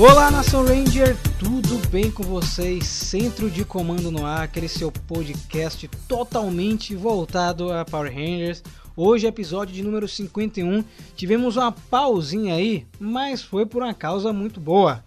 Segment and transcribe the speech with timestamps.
[0.00, 2.86] Olá, Nação Ranger, tudo bem com vocês?
[2.86, 8.62] Centro de Comando no Ar, aquele seu podcast totalmente voltado a Power Rangers.
[8.96, 10.82] Hoje, episódio de número 51.
[11.14, 15.04] Tivemos uma pausinha aí, mas foi por uma causa muito boa.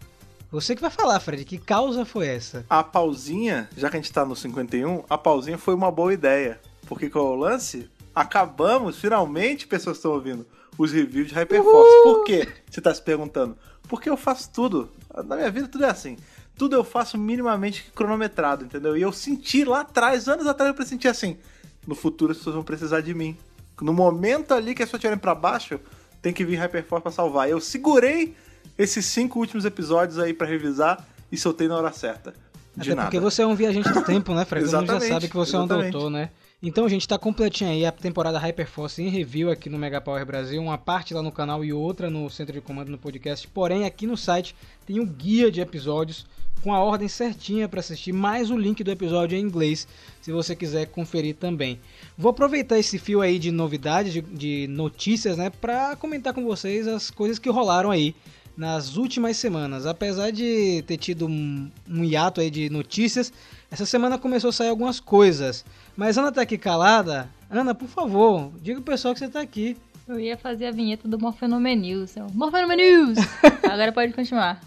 [0.52, 2.64] Você que vai falar, Fred, que causa foi essa?
[2.70, 6.62] A pausinha, já que a gente tá no 51, a pausinha foi uma boa ideia.
[6.86, 10.46] Porque com o lance, acabamos, finalmente, pessoas estão ouvindo,
[10.78, 12.04] os reviews de Hyperforce.
[12.04, 12.48] Por quê?
[12.70, 13.58] Você tá se perguntando.
[13.88, 14.90] Porque eu faço tudo.
[15.26, 16.18] Na minha vida tudo é assim.
[16.58, 18.96] Tudo eu faço minimamente cronometrado, entendeu?
[18.96, 21.38] E eu senti lá atrás, anos atrás, eu senti assim.
[21.86, 23.38] No futuro as pessoas vão precisar de mim.
[23.82, 25.80] No momento ali que as pessoas estiverem pra baixo,
[26.22, 27.50] tem que vir Hyperforce pra salvar.
[27.50, 28.36] Eu segurei
[28.78, 32.34] esses cinco últimos episódios aí para revisar e soltei na hora certa.
[32.76, 33.08] De Até nada.
[33.08, 34.66] porque você é um viajante do tempo, né, Fred?
[34.66, 35.92] Todo mundo já Exatamente, sabe que você é um exatamente.
[35.92, 36.30] doutor, né?
[36.66, 40.62] Então, gente, tá completinha aí a temporada Hyperforce em review aqui no Mega Power Brasil,
[40.62, 43.46] uma parte lá no canal e outra no centro de comando no podcast.
[43.50, 44.56] Porém, aqui no site
[44.86, 46.26] tem um guia de episódios
[46.62, 49.86] com a ordem certinha para assistir, mais o link do episódio em inglês,
[50.22, 51.82] se você quiser conferir também.
[52.18, 56.88] Vou aproveitar esse fio aí de novidades, de, de notícias, né, para comentar com vocês
[56.88, 58.16] as coisas que rolaram aí
[58.56, 59.86] nas últimas semanas.
[59.86, 63.34] Apesar de ter tido um, um hiato aí de notícias,
[63.70, 65.66] essa semana começou a sair algumas coisas.
[65.96, 67.30] Mas Ana tá aqui calada.
[67.50, 69.78] Ana, por favor, diga pro pessoal que você tá aqui.
[70.08, 72.18] Eu ia fazer a vinheta do Morfenome News.
[72.18, 73.18] Eu, Morfenome News!
[73.64, 74.60] Agora pode continuar.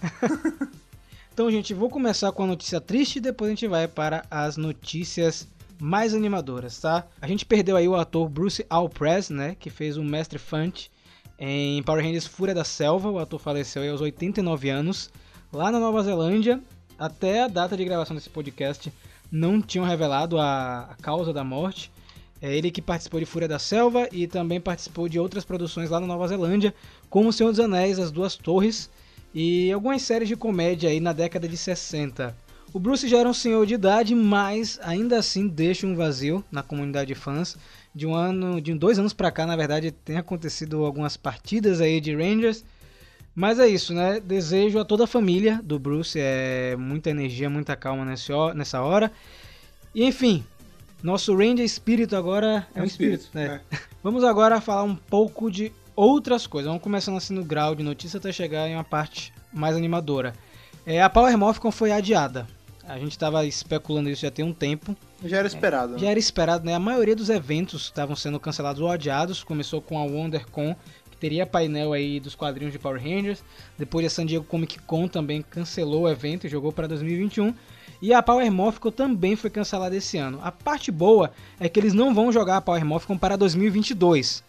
[1.32, 4.56] Então, gente, vou começar com a notícia triste e depois a gente vai para as
[4.56, 5.46] notícias
[5.78, 7.04] mais animadoras, tá?
[7.20, 10.86] A gente perdeu aí o ator Bruce Alpress, né, que fez o Mestre Fant
[11.38, 13.10] em Power Rangers Fúria da Selva.
[13.10, 15.10] O ator faleceu aí aos 89 anos,
[15.52, 16.58] lá na Nova Zelândia.
[16.98, 18.90] Até a data de gravação desse podcast
[19.36, 21.92] não tinham revelado a, a causa da morte.
[22.40, 26.00] É ele que participou de Fúria da Selva e também participou de outras produções lá
[26.00, 26.74] na Nova Zelândia,
[27.08, 28.90] como O Senhor dos Anéis, As Duas Torres
[29.34, 32.36] e algumas séries de comédia aí na década de 60.
[32.72, 36.62] O Bruce já era um senhor de idade, mas ainda assim deixa um vazio na
[36.62, 37.56] comunidade de fãs.
[37.94, 42.00] De um ano, de dois anos pra cá, na verdade, tem acontecido algumas partidas aí
[42.00, 42.64] de Rangers.
[43.36, 44.18] Mas é isso, né?
[44.18, 48.02] Desejo a toda a família do Bruce é muita energia, muita calma
[48.54, 49.12] nessa hora.
[49.94, 50.42] E enfim,
[51.02, 53.60] nosso Ranger espírito agora é, um espírito, né?
[54.02, 56.66] Vamos agora falar um pouco de outras coisas.
[56.66, 60.32] Vamos começando assim no grau de notícia até chegar em uma parte mais animadora.
[60.86, 62.46] É, a Power Morphicon foi adiada.
[62.88, 64.96] A gente estava especulando isso já tem um tempo.
[65.24, 65.92] Já era esperado.
[65.94, 65.98] né?
[65.98, 66.74] Já era esperado, né?
[66.74, 69.42] A maioria dos eventos estavam sendo cancelados ou adiados.
[69.42, 70.74] Começou com a WonderCon,
[71.20, 73.42] teria painel aí dos quadrinhos de Power Rangers.
[73.78, 77.54] Depois a San Diego Comic Con também cancelou o evento e jogou para 2021.
[78.00, 80.38] E a Power Morphicon também foi cancelada esse ano.
[80.42, 84.44] A parte boa é que eles não vão jogar a Power Morphicon para 2022.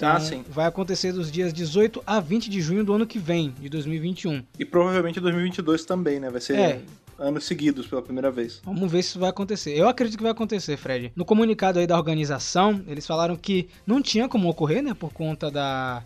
[0.00, 0.44] Ah, Então, sim.
[0.48, 4.42] Vai acontecer dos dias 18 a 20 de junho do ano que vem, de 2021.
[4.58, 6.30] E provavelmente 2022 também, né?
[6.30, 6.80] Vai ser É.
[7.18, 8.60] anos seguidos pela primeira vez.
[8.64, 9.76] Vamos ver se isso vai acontecer.
[9.76, 11.12] Eu acredito que vai acontecer, Fred.
[11.14, 15.50] No comunicado aí da organização, eles falaram que não tinha como ocorrer, né, por conta
[15.50, 16.02] da,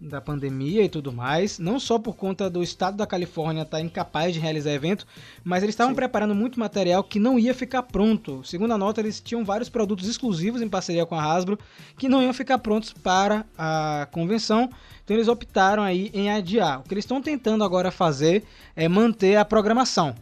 [0.00, 1.58] da pandemia e tudo mais.
[1.58, 5.06] Não só por conta do estado da Califórnia estar incapaz de realizar evento,
[5.42, 5.96] mas eles estavam Sim.
[5.96, 8.42] preparando muito material que não ia ficar pronto.
[8.44, 11.58] Segundo a nota, eles tinham vários produtos exclusivos em parceria com a Hasbro
[11.96, 14.70] que não iam ficar prontos para a convenção.
[15.04, 16.80] Então eles optaram aí em adiar.
[16.80, 18.44] O que eles estão tentando agora fazer
[18.76, 20.14] é manter a programação.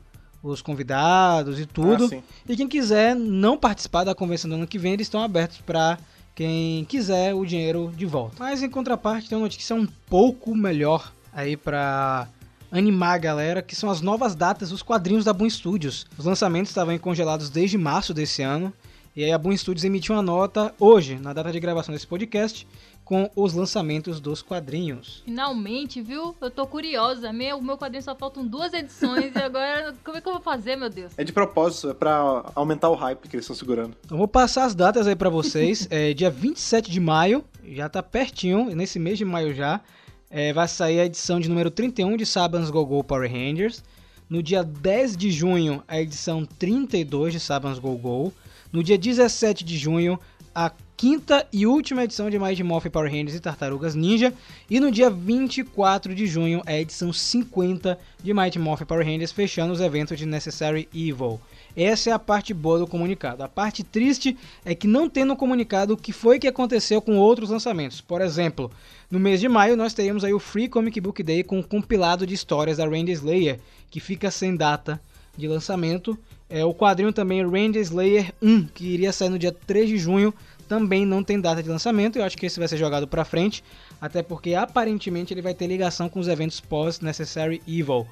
[0.46, 2.08] Os convidados e tudo.
[2.12, 2.22] Ah.
[2.48, 5.98] E quem quiser não participar da convenção do ano que vem, eles estão abertos para
[6.34, 8.36] quem quiser o dinheiro de volta.
[8.38, 12.28] Mas em contraparte, tem uma notícia um pouco melhor aí para
[12.70, 16.06] animar a galera, que são as novas datas dos quadrinhos da Boom Studios.
[16.16, 18.72] Os lançamentos estavam congelados desde março desse ano.
[19.16, 22.66] E aí a Boom Studios emitiu uma nota hoje, na data de gravação desse podcast,
[23.06, 25.22] com os lançamentos dos quadrinhos.
[25.24, 26.34] Finalmente, viu?
[26.40, 27.32] Eu tô curiosa.
[27.32, 30.74] Meu, meu quadrinho só faltam duas edições e agora como é que eu vou fazer,
[30.74, 31.12] meu Deus?
[31.16, 33.96] É de propósito, é pra aumentar o hype que eles estão segurando.
[34.04, 35.86] Então vou passar as datas aí pra vocês.
[35.88, 39.80] é, dia 27 de maio, já tá pertinho, nesse mês de maio já,
[40.28, 43.84] é, vai sair a edição de número 31 de Saban's Go-Go Power Rangers.
[44.28, 48.32] No dia 10 de junho, a edição 32 de Saban's Go-Go.
[48.72, 50.18] No dia 17 de junho,
[50.52, 54.32] a quinta e última edição de Mighty Morphin Power Rangers e Tartarugas Ninja.
[54.70, 59.74] E no dia 24 de junho, a edição 50 de Mighty Morphin Power Rangers, fechando
[59.74, 61.38] os eventos de Necessary Evil.
[61.76, 63.42] Essa é a parte boa do comunicado.
[63.42, 67.18] A parte triste é que não tem no comunicado o que foi que aconteceu com
[67.18, 68.00] outros lançamentos.
[68.00, 68.70] Por exemplo,
[69.10, 72.26] no mês de maio nós teríamos aí o Free Comic Book Day com um compilado
[72.26, 73.60] de histórias da Ranger Slayer,
[73.90, 74.98] que fica sem data
[75.36, 76.18] de lançamento.
[76.48, 80.32] É, o quadrinho também Ranger Slayer 1, que iria sair no dia 3 de junho,
[80.68, 82.16] também não tem data de lançamento.
[82.16, 83.62] Eu acho que esse vai ser jogado pra frente,
[84.00, 88.06] até porque aparentemente ele vai ter ligação com os eventos pós Necessary Evil.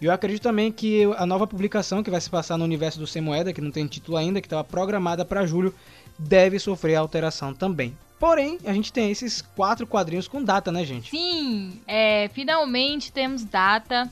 [0.00, 3.06] E eu acredito também que a nova publicação que vai se passar no universo do
[3.06, 5.74] Sem Moeda, que não tem título ainda, que estava programada para julho,
[6.18, 7.96] deve sofrer alteração também.
[8.18, 11.10] Porém, a gente tem esses quatro quadrinhos com data, né, gente?
[11.10, 14.10] Sim, é, finalmente temos data.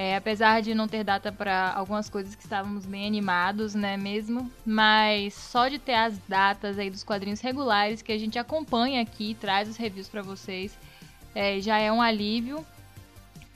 [0.00, 4.48] É, apesar de não ter data para algumas coisas que estávamos bem animados, né mesmo?
[4.64, 9.34] Mas só de ter as datas aí dos quadrinhos regulares que a gente acompanha aqui,
[9.40, 10.78] traz os reviews para vocês,
[11.34, 12.64] é, já é um alívio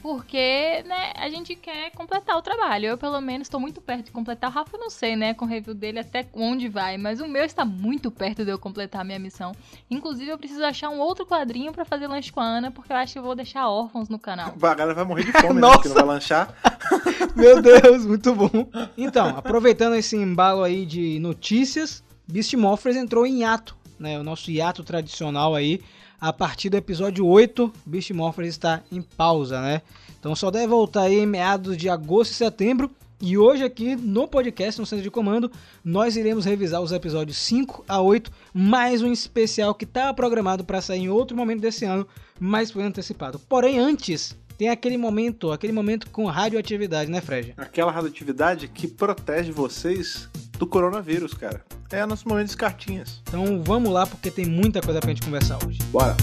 [0.03, 2.87] porque, né, a gente quer completar o trabalho.
[2.87, 4.51] Eu, pelo menos, estou muito perto de completar.
[4.51, 7.45] O Rafa, não sei, né, com o review dele até onde vai, mas o meu
[7.45, 9.53] está muito perto de eu completar a minha missão.
[9.89, 12.97] Inclusive, eu preciso achar um outro quadrinho para fazer lanche com a Ana, porque eu
[12.97, 14.53] acho que eu vou deixar órfãos no canal.
[14.61, 15.61] A galera vai morrer de fome, né?
[15.61, 15.79] Nossa!
[15.83, 16.55] Porque não vai lanchar.
[17.37, 18.67] Meu Deus, muito bom.
[18.99, 24.19] Então, aproveitando esse embalo aí de notícias, Beast Morphers entrou em hiato, né?
[24.19, 25.81] O nosso hiato tradicional aí.
[26.23, 29.83] A partir do episódio 8, Beast Morphers está em pausa, né?
[30.21, 32.89] Então só deve voltar aí em meados de agosto e setembro.
[33.21, 35.51] E hoje aqui no podcast, no Centro de Comando,
[35.85, 40.81] nós iremos revisar os episódios 5 a 8, mais um especial que estava programado para
[40.81, 42.07] sair em outro momento desse ano,
[42.39, 43.41] mas foi antecipado.
[43.49, 47.53] Porém, antes, tem aquele momento, aquele momento com radioatividade, né, Fred?
[47.57, 51.65] Aquela radioatividade que protege vocês do coronavírus, cara.
[51.91, 53.21] É nosso momento de cartinhas.
[53.29, 55.81] Então vamos lá, porque tem muita coisa pra gente conversar hoje.
[55.91, 56.17] Bora.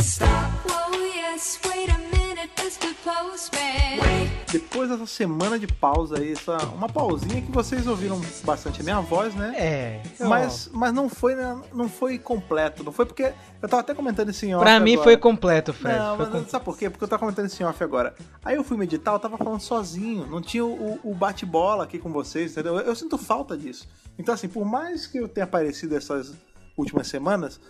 [0.00, 0.30] Stop,
[0.68, 2.05] whoa, yes, wait a.
[4.50, 9.00] Depois dessa semana de pausa aí, essa, uma pausinha que vocês ouviram bastante a minha
[9.00, 9.54] voz, né?
[9.56, 12.82] É, Mas, mas não foi né, não foi completo.
[12.84, 13.32] Não foi porque.
[13.60, 14.62] Eu tava até comentando isso em off.
[14.64, 15.04] pra mim agora.
[15.04, 15.98] foi completo, Fred.
[15.98, 16.88] Não, mas com- sabe por quê?
[16.88, 18.14] Porque eu tava comentando isso em off agora.
[18.44, 20.26] Aí eu fui meditar, eu tava falando sozinho.
[20.26, 22.76] Não tinha o, o bate-bola aqui com vocês, entendeu?
[22.76, 23.88] Eu, eu sinto falta disso.
[24.18, 26.34] Então, assim, por mais que eu tenha aparecido essas
[26.76, 27.60] últimas semanas,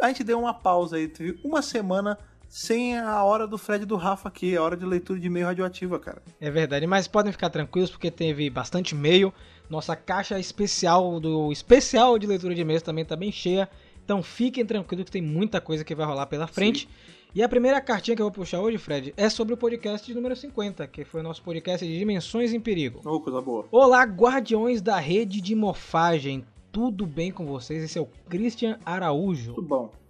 [0.00, 1.08] a gente deu uma pausa aí.
[1.08, 2.18] Teve uma semana
[2.48, 5.46] sem a hora do Fred e do Rafa aqui, a hora de leitura de e-mail
[5.46, 6.22] radioativa, cara.
[6.40, 9.32] É verdade, mas podem ficar tranquilos porque teve bastante e-mail.
[9.68, 13.68] Nossa caixa especial do especial de leitura de e-mails também tá bem cheia.
[14.04, 16.88] Então fiquem tranquilos que tem muita coisa que vai rolar pela frente.
[17.34, 20.14] E a primeira cartinha que eu vou puxar hoje, Fred, é sobre o podcast de
[20.14, 23.00] número 50, que foi o nosso podcast de Dimensões em Perigo.
[23.04, 23.66] Ô, coisa boa.
[23.72, 26.44] Olá, guardiões da rede de morfagem.
[26.70, 27.82] Tudo bem com vocês?
[27.82, 29.54] Esse é o Christian Araújo.
[29.54, 30.03] Tudo bom.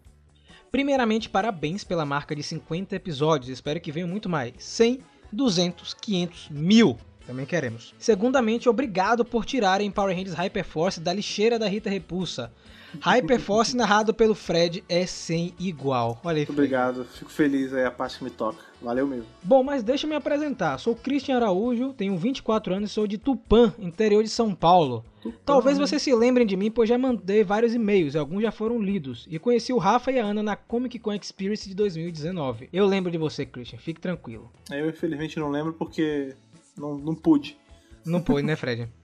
[0.75, 3.49] Primeiramente, parabéns pela marca de 50 episódios.
[3.49, 4.55] Espero que venham muito mais.
[4.59, 6.99] 100, 200, 500, mil.
[7.25, 7.95] Também queremos.
[7.97, 12.53] Segundamente, obrigado por tirarem Power Rangers Hyperforce da lixeira da Rita Repulsa.
[13.01, 16.21] Hyperforce narrado pelo Fred é sem igual.
[16.25, 16.47] Olha aí.
[16.47, 17.05] Muito obrigado.
[17.05, 18.59] Fico feliz aí a parte que me toca.
[18.81, 19.27] Valeu mesmo.
[19.43, 20.79] Bom, mas deixa eu me apresentar.
[20.79, 25.05] Sou Christian Araújo, tenho 24 anos e sou de Tupã, interior de São Paulo.
[25.45, 28.79] Talvez vocês se lembrem de mim, pois já mandei vários e-mails e alguns já foram
[28.79, 29.27] lidos.
[29.31, 32.69] E conheci o Rafa e a Ana na Comic Con Experience de 2019.
[32.73, 34.53] Eu lembro de você, Christian, fique tranquilo.
[34.71, 36.35] Eu infelizmente não lembro porque
[36.77, 37.57] não, não pude.
[38.05, 38.89] Não pôde, né, Fred?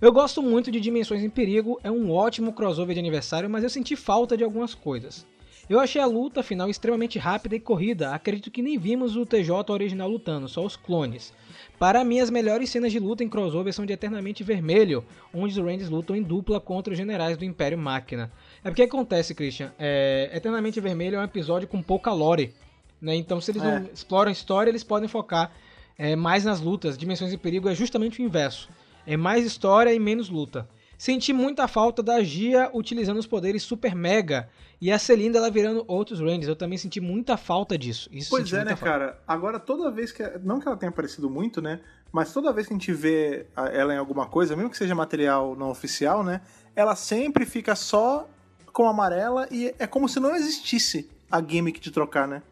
[0.00, 3.68] Eu gosto muito de Dimensões em Perigo, é um ótimo crossover de aniversário, mas eu
[3.68, 5.26] senti falta de algumas coisas.
[5.68, 9.52] Eu achei a luta final extremamente rápida e corrida, acredito que nem vimos o TJ
[9.70, 11.32] original lutando, só os clones.
[11.78, 15.64] Para mim, as melhores cenas de luta em crossover são de Eternamente Vermelho, onde os
[15.64, 18.32] Rangers lutam em dupla contra os generais do Império Máquina.
[18.64, 22.52] É porque acontece, Christian, é, Eternamente Vermelho é um episódio com pouca lore,
[23.00, 23.14] né?
[23.14, 23.84] então se eles não É.
[23.94, 25.52] exploram história, eles podem focar
[25.96, 26.96] é, mais nas lutas.
[26.96, 28.68] Dimensões em Perigo é justamente o inverso.
[29.06, 30.68] É mais história e menos luta.
[30.96, 35.82] Senti muita falta da Gia utilizando os poderes Super Mega e a Celinda ela virando
[35.88, 36.46] outros Rangers.
[36.48, 38.10] Eu também senti muita falta disso.
[38.12, 38.84] Isso Pois é, né, falta.
[38.84, 39.22] cara?
[39.26, 40.22] Agora, toda vez que.
[40.44, 41.80] Não que ela tenha aparecido muito, né?
[42.12, 45.56] Mas toda vez que a gente vê ela em alguma coisa, mesmo que seja material
[45.56, 46.42] não oficial, né?
[46.76, 48.28] Ela sempre fica só
[48.70, 52.42] com amarela e é como se não existisse a gimmick de trocar, né?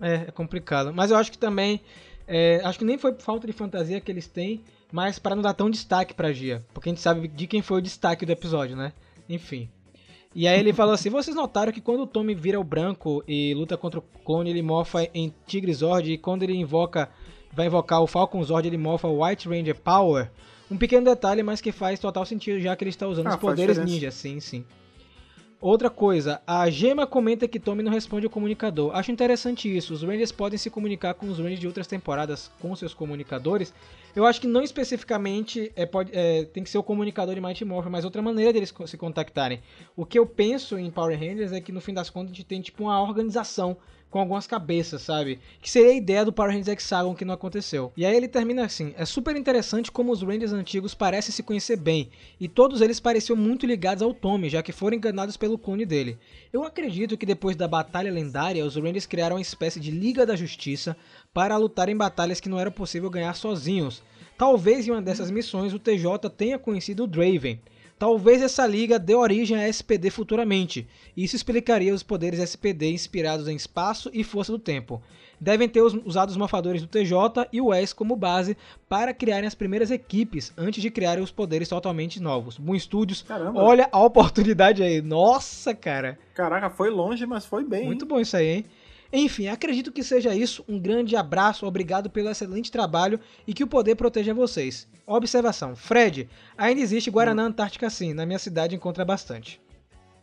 [0.00, 0.92] É, é complicado.
[0.94, 1.80] Mas eu acho que também.
[2.28, 4.62] é, acho que nem foi por falta de fantasia que eles têm,
[4.92, 6.64] mas para não dar tão destaque pra Gia.
[6.72, 8.92] Porque a gente sabe de quem foi o destaque do episódio, né?
[9.28, 9.68] Enfim.
[10.34, 13.54] E aí ele falou assim: vocês notaram que quando o Tommy vira o branco e
[13.54, 17.08] luta contra o clone, ele morfa em Tigre Zord, e quando ele invoca.
[17.52, 20.30] Vai invocar o Falcon Zord, ele morfa o White Ranger Power.
[20.70, 23.36] Um pequeno detalhe, mas que faz total sentido, já que ele está usando Ah, os
[23.36, 24.62] poderes ninja, sim, sim.
[25.58, 28.94] Outra coisa, a Gema comenta que Tommy não responde o comunicador.
[28.94, 29.94] Acho interessante isso.
[29.94, 33.72] Os Rangers podem se comunicar com os Rangers de outras temporadas com seus comunicadores.
[34.14, 37.64] Eu acho que não especificamente é, pode, é, tem que ser o comunicador de Mighty
[37.64, 39.62] Morphin, mas outra maneira deles se contactarem.
[39.96, 42.46] O que eu penso em Power Rangers é que no fim das contas a gente
[42.46, 43.78] tem tipo uma organização
[44.10, 45.38] com algumas cabeças, sabe?
[45.60, 47.92] Que seria a ideia do Power Rangers Hexagon que não aconteceu.
[47.96, 51.76] E aí ele termina assim: é super interessante como os Rangers antigos parecem se conhecer
[51.76, 52.08] bem,
[52.40, 56.18] e todos eles pareciam muito ligados ao Tommy, já que foram enganados pelo clone dele.
[56.52, 60.36] Eu acredito que depois da batalha lendária, os Rangers criaram uma espécie de Liga da
[60.36, 60.96] Justiça
[61.34, 64.02] para lutar em batalhas que não era possível ganhar sozinhos.
[64.38, 67.60] Talvez em uma dessas missões o TJ tenha conhecido o Draven.
[67.98, 70.86] Talvez essa liga dê origem a SPD futuramente.
[71.16, 75.00] Isso explicaria os poderes SPD inspirados em espaço e força do tempo.
[75.40, 78.56] Devem ter us- usado os morfadores do TJ e o S como base
[78.88, 82.56] para criarem as primeiras equipes antes de criarem os poderes totalmente novos.
[82.58, 83.60] Boom Studios, Caramba.
[83.62, 85.00] olha a oportunidade aí.
[85.02, 86.18] Nossa, cara.
[86.34, 87.86] Caraca, foi longe, mas foi bem.
[87.86, 88.64] Muito bom isso aí, hein?
[89.12, 90.64] Enfim, acredito que seja isso.
[90.68, 94.88] Um grande abraço, obrigado pelo excelente trabalho e que o poder proteja vocês.
[95.06, 99.60] Observação: Fred, ainda existe Guaraná Antártica sim, na minha cidade encontra bastante.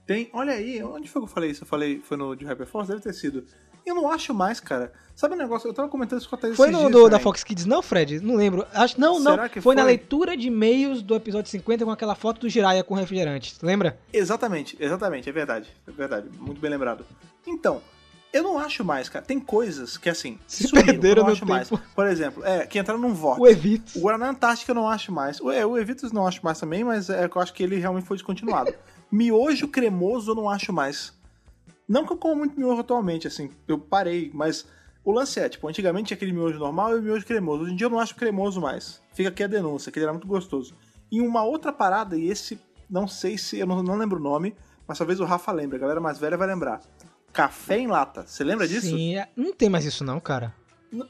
[0.05, 1.63] Tem, olha aí, onde foi que eu falei isso?
[1.63, 2.89] Eu falei, foi no de Hyperforce?
[2.89, 3.45] Deve ter sido.
[3.85, 4.93] Eu não acho mais, cara.
[5.15, 5.67] Sabe um negócio?
[5.67, 7.19] Eu tava comentando isso com a Thaís Foi no dias do, da.
[7.19, 8.19] Fox Kids, não, Fred?
[8.21, 8.65] Não lembro.
[8.73, 9.31] Acho, não, não.
[9.31, 9.91] Será que foi, na foi?
[9.91, 13.55] leitura de e-mails do episódio 50 com aquela foto do Jiraiya com refrigerante.
[13.61, 13.99] Lembra?
[14.11, 15.69] Exatamente, exatamente, é verdade.
[15.85, 17.05] É verdade, muito bem lembrado.
[17.45, 17.81] Então,
[18.33, 19.23] eu não acho mais, cara.
[19.23, 21.69] Tem coisas que, assim, Se sumiram, perderam eu não acho mais.
[21.69, 21.81] tempo.
[21.95, 23.41] Por exemplo, é, que entraram num vórtice.
[23.41, 23.95] O Evitos.
[23.95, 25.39] O Guaraná Antártica eu não acho mais.
[25.39, 28.07] O, é, o Evitus não acho mais também, mas é eu acho que ele realmente
[28.07, 28.73] foi descontinuado.
[29.11, 31.13] miojo cremoso eu não acho mais.
[31.87, 34.65] Não que eu como muito miojo atualmente, assim, eu parei, mas
[35.03, 37.63] o lance é, tipo, antigamente tinha aquele miojo normal e o miojo cremoso.
[37.63, 39.01] Hoje em dia eu não acho cremoso mais.
[39.13, 40.73] Fica aqui a denúncia, que ele era muito gostoso.
[41.11, 42.59] E uma outra parada, e esse,
[42.89, 44.55] não sei se, eu não, não lembro o nome,
[44.87, 46.81] mas talvez o Rafa lembre, a galera mais velha vai lembrar.
[47.33, 48.87] Café em lata, você lembra disso?
[48.95, 50.53] Sim, é- não tem mais isso não, cara.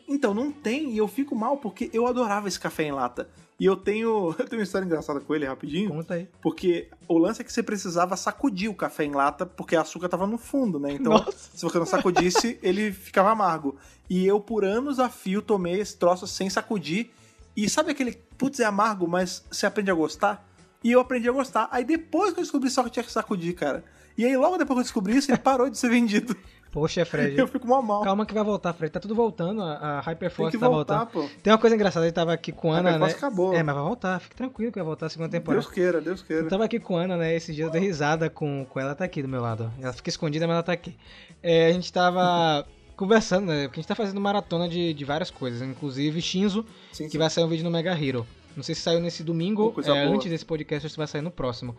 [0.08, 3.28] Então, não tem, e eu fico mal porque eu adorava esse café em lata.
[3.60, 6.30] E eu tenho, eu tenho uma história engraçada com ele rapidinho, Conta aí.
[6.42, 10.08] porque o lance é que você precisava sacudir o café em lata porque o açúcar
[10.08, 10.94] tava no fundo, né?
[10.94, 11.32] Então, Nossa.
[11.54, 13.78] se você não sacudisse, ele ficava amargo.
[14.10, 17.12] E eu, por anos a fio, tomei esse troço sem sacudir.
[17.56, 20.48] E sabe aquele, putz, é amargo, mas você aprende a gostar?
[20.82, 21.68] E eu aprendi a gostar.
[21.72, 23.84] Aí depois que eu descobri só que tinha que sacudir, cara.
[24.18, 26.36] E aí logo depois que eu descobri isso, ele parou de ser vendido.
[26.72, 27.38] Poxa, Fred.
[27.38, 28.02] Eu fico mal mal.
[28.02, 28.92] Calma que vai voltar, Fred.
[28.92, 29.62] Tá tudo voltando.
[29.62, 31.30] A, a Tem Hyperforce que tá voltar, voltando.
[31.30, 31.36] pô.
[31.44, 32.96] Tem uma coisa engraçada, ele tava aqui com a Ana, né?
[32.96, 33.54] Hyperforce acabou.
[33.54, 35.62] É, mas vai voltar, fique tranquilo que vai voltar a segunda temporada.
[35.62, 36.42] Deus queira, Deus queira.
[36.42, 37.36] Eu tava aqui com a Ana, né?
[37.36, 39.72] Esses dias eu dei risada com, com ela, tá aqui do meu lado.
[39.80, 40.98] Ela fica escondida, mas ela tá aqui.
[41.44, 42.66] É, a gente tava
[42.98, 43.68] conversando, né?
[43.68, 47.18] Porque a gente tá fazendo maratona de, de várias coisas, inclusive Shinzo, Sim, que sim.
[47.20, 48.26] vai sair um vídeo no Mega Hero.
[48.56, 51.32] Não sei se saiu nesse domingo, é, antes desse podcast, ou se vai sair no
[51.32, 51.76] próximo.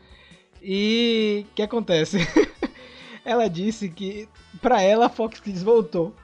[0.64, 2.18] E o que acontece?
[3.25, 4.28] ela disse que
[4.61, 6.14] pra ela a Fox Kids voltou.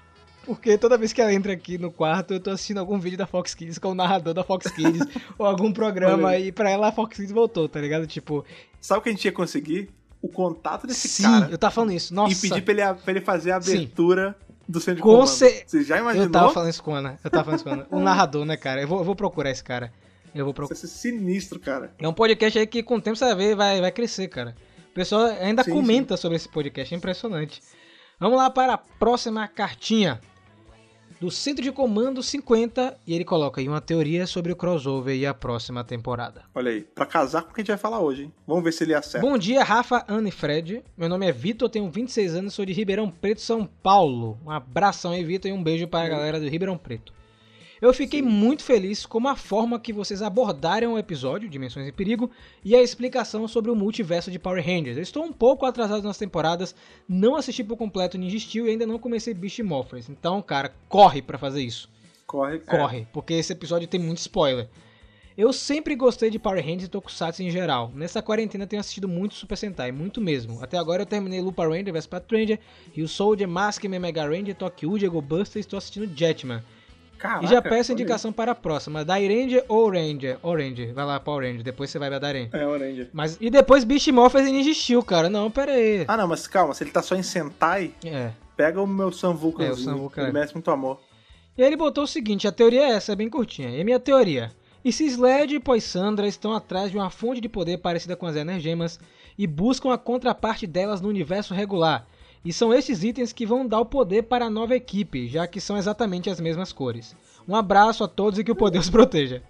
[0.47, 3.27] Porque toda vez que ela entra aqui no quarto, eu tô assistindo algum vídeo da
[3.27, 5.07] Fox Kids com o narrador da Fox Kids,
[5.39, 8.07] ou algum programa, e pra ela a Fox Kids voltou, tá ligado?
[8.07, 8.45] Tipo,
[8.81, 9.91] Sabe o que a gente ia conseguir?
[10.23, 12.15] O contato desse sim, cara eu tava falando isso.
[12.15, 13.75] Nossa, e pedir pra ele, pra ele fazer a Sim.
[13.77, 14.35] abertura
[14.69, 15.29] do centro de Com comando.
[15.29, 16.27] cer- Você já imaginou?
[16.27, 17.19] eu tava falando isso com Ana.
[17.23, 17.87] Eu tava falando isso com Ana.
[17.91, 18.81] O narrador, né, cara?
[18.83, 19.93] Eu vou, eu vou procurar esse cara.
[20.35, 20.77] Eu vou procurar.
[20.77, 21.93] Isso ia ser sinistro, cara.
[21.99, 24.55] É um podcast aí que com o tempo você vai ver, vai, vai crescer, cara.
[24.91, 27.61] O pessoal ainda Sim, comenta sobre esse podcast, é impressionante.
[28.19, 30.21] Vamos lá para a próxima cartinha.
[31.21, 35.27] Do Centro de Comando 50, e ele coloca aí uma teoria sobre o crossover e
[35.27, 36.45] a próxima temporada.
[36.55, 38.33] Olha aí, pra casar com o que a gente vai falar hoje, hein?
[38.47, 39.27] Vamos ver se ele acerta.
[39.27, 40.83] Bom dia, Rafa, Ana e Fred.
[40.97, 44.39] Meu nome é Vitor, tenho 26 anos, sou de Ribeirão Preto, São Paulo.
[44.47, 47.13] Um abração aí, Vitor, e um beijo para a galera do Ribeirão Preto.
[47.81, 52.31] Eu fiquei muito feliz com a forma que vocês abordaram o episódio Dimensões em Perigo
[52.63, 54.99] e a explicação sobre o multiverso de Power Rangers.
[54.99, 56.75] Eu estou um pouco atrasado nas temporadas,
[57.09, 60.11] não assisti por completo Ninja Steel e ainda não comecei Beast Morphers.
[60.11, 61.89] Então, cara, corre pra fazer isso.
[62.27, 62.59] Corre, é.
[62.59, 64.69] Corre, porque esse episódio tem muito spoiler.
[65.35, 67.91] Eu sempre gostei de Power Rangers e Tokusatsu em geral.
[67.95, 70.63] Nessa quarentena tenho assistido muito Super Sentai, muito mesmo.
[70.63, 72.61] Até agora eu terminei Lupa Ranger vs Pat Ranger,
[72.93, 76.63] Rio Soldier, Maskman, Mega Ranger, Tokyo, Go Buster e estou assistindo Jetman.
[77.21, 80.39] Caraca, e já peço indicação para a próxima, da Ranger ou Ranger?
[80.43, 82.49] Ou Ranger, vai lá Power Ranger, depois você vai dar Ranger.
[82.55, 83.09] É, Orange.
[83.13, 85.29] Mas, e depois Beast Morphers e Ninja Steel, cara.
[85.29, 86.05] Não, pera aí.
[86.09, 88.31] Ah, não, mas calma, se ele tá só em Sentai, É.
[88.57, 89.63] pega o meu Samvuca.
[89.65, 90.33] É, o Samvuca, Ele é.
[90.33, 90.99] merece muito amor.
[91.59, 93.69] E aí ele botou o seguinte, a teoria é essa, é bem curtinha.
[93.69, 94.51] E a minha teoria.
[94.83, 98.35] E se Sled e Poissandra estão atrás de uma fonte de poder parecida com as
[98.35, 98.99] Energemas
[99.37, 102.07] e buscam a contraparte delas no universo regular?
[102.45, 105.61] E são estes itens que vão dar o poder para a nova equipe, já que
[105.61, 107.15] são exatamente as mesmas cores.
[107.47, 109.43] Um abraço a todos e que o poder os proteja.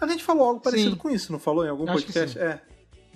[0.00, 0.96] A gente falou algo parecido Sim.
[0.96, 2.38] com isso, não falou em algum Acho podcast?
[2.38, 2.60] É.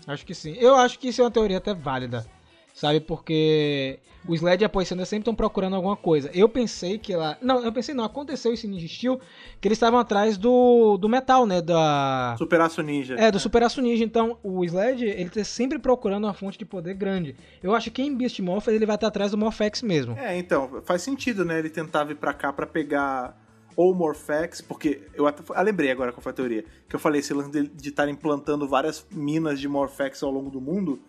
[0.06, 0.54] Acho que sim.
[0.58, 2.26] Eu acho que isso é uma teoria até válida.
[2.74, 3.00] Sabe?
[3.00, 6.30] Porque o Sled e a Poisson sempre estão procurando alguma coisa.
[6.34, 7.36] Eu pensei que lá.
[7.40, 9.20] Não, eu pensei, não, aconteceu isso em Ninja Steel,
[9.60, 11.60] que eles estavam atrás do, do metal, né?
[11.62, 12.34] Da.
[12.38, 13.16] Super Aço Ninja.
[13.18, 14.04] É, do Super Aço Ninja.
[14.04, 17.34] Então, o Sled, ele tá sempre procurando uma fonte de poder grande.
[17.62, 20.16] Eu acho que em Beast Morphers ele vai estar atrás do Morphex mesmo.
[20.18, 21.58] É, então, faz sentido, né?
[21.58, 23.36] Ele tentar vir pra cá pra pegar
[23.76, 27.20] ou Morphex, porque eu até eu lembrei agora qual foi a teoria, que eu falei,
[27.20, 31.00] esse lance de estar implantando várias minas de Morphex ao longo do mundo,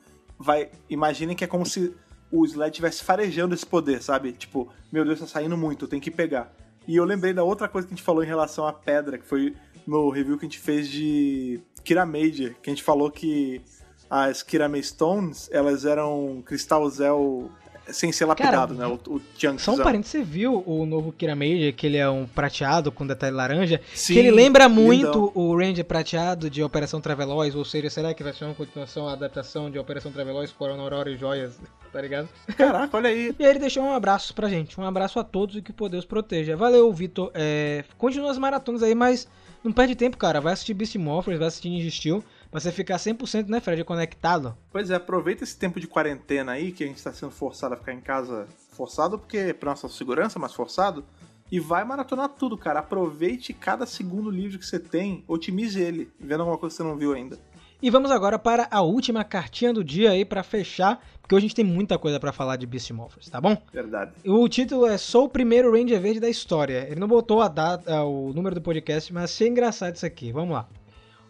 [0.41, 1.95] vai, imaginem que é como se
[2.31, 4.31] o Sled estivesse farejando esse poder, sabe?
[4.31, 6.53] Tipo, meu Deus, tá saindo muito, tem que pegar.
[6.87, 9.25] E eu lembrei da outra coisa que a gente falou em relação à pedra, que
[9.25, 9.55] foi
[9.85, 13.61] no review que a gente fez de Kira Major, que a gente falou que
[14.09, 17.49] as Kirame Stones, elas eram cristal Zel
[17.87, 18.85] sem ser lapidado, né?
[18.85, 19.21] O, o.
[19.57, 23.05] Só um parênteses, você viu o novo Kira Major, que ele é um prateado com
[23.05, 25.31] detalhe laranja, Sim, que ele lembra muito lindão.
[25.33, 29.13] o Ranger prateado de Operação Traveloz, ou seja, será que vai ser uma continuação, uma
[29.13, 31.59] adaptação de Operação Traveloz, Corona Aurora e Joias,
[31.91, 32.29] tá ligado?
[32.57, 33.35] Caraca, olha aí.
[33.37, 35.73] E aí ele deixou um abraço pra gente, um abraço a todos e que o
[35.73, 36.55] poder os proteja.
[36.55, 37.31] Valeu, Vitor.
[37.33, 39.27] É, continua as maratonas aí, mas
[39.63, 40.41] não perde tempo, cara.
[40.41, 44.55] Vai assistir Beast Morphers, vai assistir Ninja Steel, pra você ficar 100%, né, Fred, conectado.
[44.71, 47.77] Pois é, aproveita esse tempo de quarentena aí, que a gente tá sendo forçado a
[47.77, 48.47] ficar em casa.
[48.73, 51.03] Forçado porque é pra nossa segurança, mas forçado.
[51.51, 52.79] E vai maratonar tudo, cara.
[52.79, 56.97] Aproveite cada segundo livro que você tem, otimize ele, vendo alguma coisa que você não
[56.97, 57.37] viu ainda.
[57.81, 61.47] E vamos agora para a última cartinha do dia aí pra fechar, porque hoje a
[61.47, 63.57] gente tem muita coisa pra falar de Beast Morphers, tá bom?
[63.73, 64.11] Verdade.
[64.23, 66.87] O título é Sou o primeiro Ranger Verde da história.
[66.87, 70.31] Ele não botou a data, o número do podcast, mas achei engraçado isso aqui.
[70.31, 70.69] Vamos lá.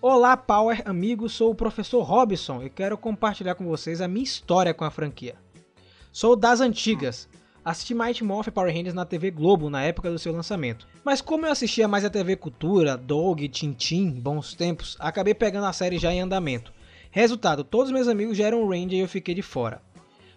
[0.03, 4.73] Olá, Power amigos, sou o professor Robson e quero compartilhar com vocês a minha história
[4.73, 5.35] com a franquia.
[6.11, 7.29] Sou das antigas.
[7.63, 10.87] Assisti Mighty Morphin Power Rangers na TV Globo na época do seu lançamento.
[11.05, 15.73] Mas como eu assistia mais a TV Cultura, Dog, Tintin, Bons Tempos, acabei pegando a
[15.73, 16.73] série já em andamento.
[17.11, 19.83] Resultado, todos meus amigos já eram Ranger e eu fiquei de fora.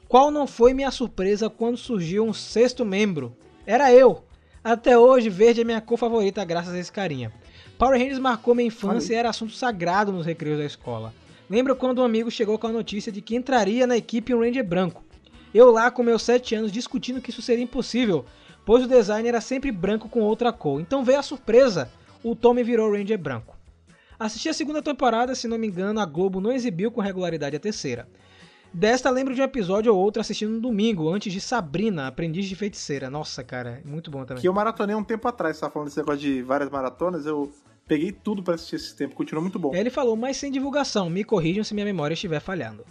[0.07, 3.35] Qual não foi minha surpresa quando surgiu um sexto membro?
[3.67, 4.25] Era eu!
[4.63, 7.33] Até hoje, verde é minha cor favorita graças a esse carinha.
[7.79, 11.13] Power Rangers marcou minha infância e era assunto sagrado nos recreios da escola.
[11.51, 14.65] Lembro quando um amigo chegou com a notícia de que entraria na equipe um Ranger
[14.65, 15.03] branco.
[15.53, 18.25] Eu lá com meus 7 anos discutindo que isso seria impossível,
[18.65, 20.81] pois o design era sempre branco com outra cor.
[20.81, 21.91] Então veio a surpresa,
[22.23, 23.57] o Tommy virou Ranger branco.
[24.19, 27.61] Assisti a segunda temporada, se não me engano, a Globo não exibiu com regularidade a
[27.61, 28.09] terceira.
[28.75, 32.57] Desta lembro de um episódio ou outro assistindo no domingo, antes de Sabrina, Aprendiz de
[32.57, 33.09] Feiticeira.
[33.09, 34.41] Nossa, cara, muito bom também.
[34.41, 37.53] Que eu maratonei um tempo atrás, você tava falando desse negócio de várias maratonas, eu
[37.87, 39.73] peguei tudo pra assistir esse tempo, continuou muito bom.
[39.73, 42.85] Ele falou, mas sem divulgação, me corrijam se minha memória estiver falhando.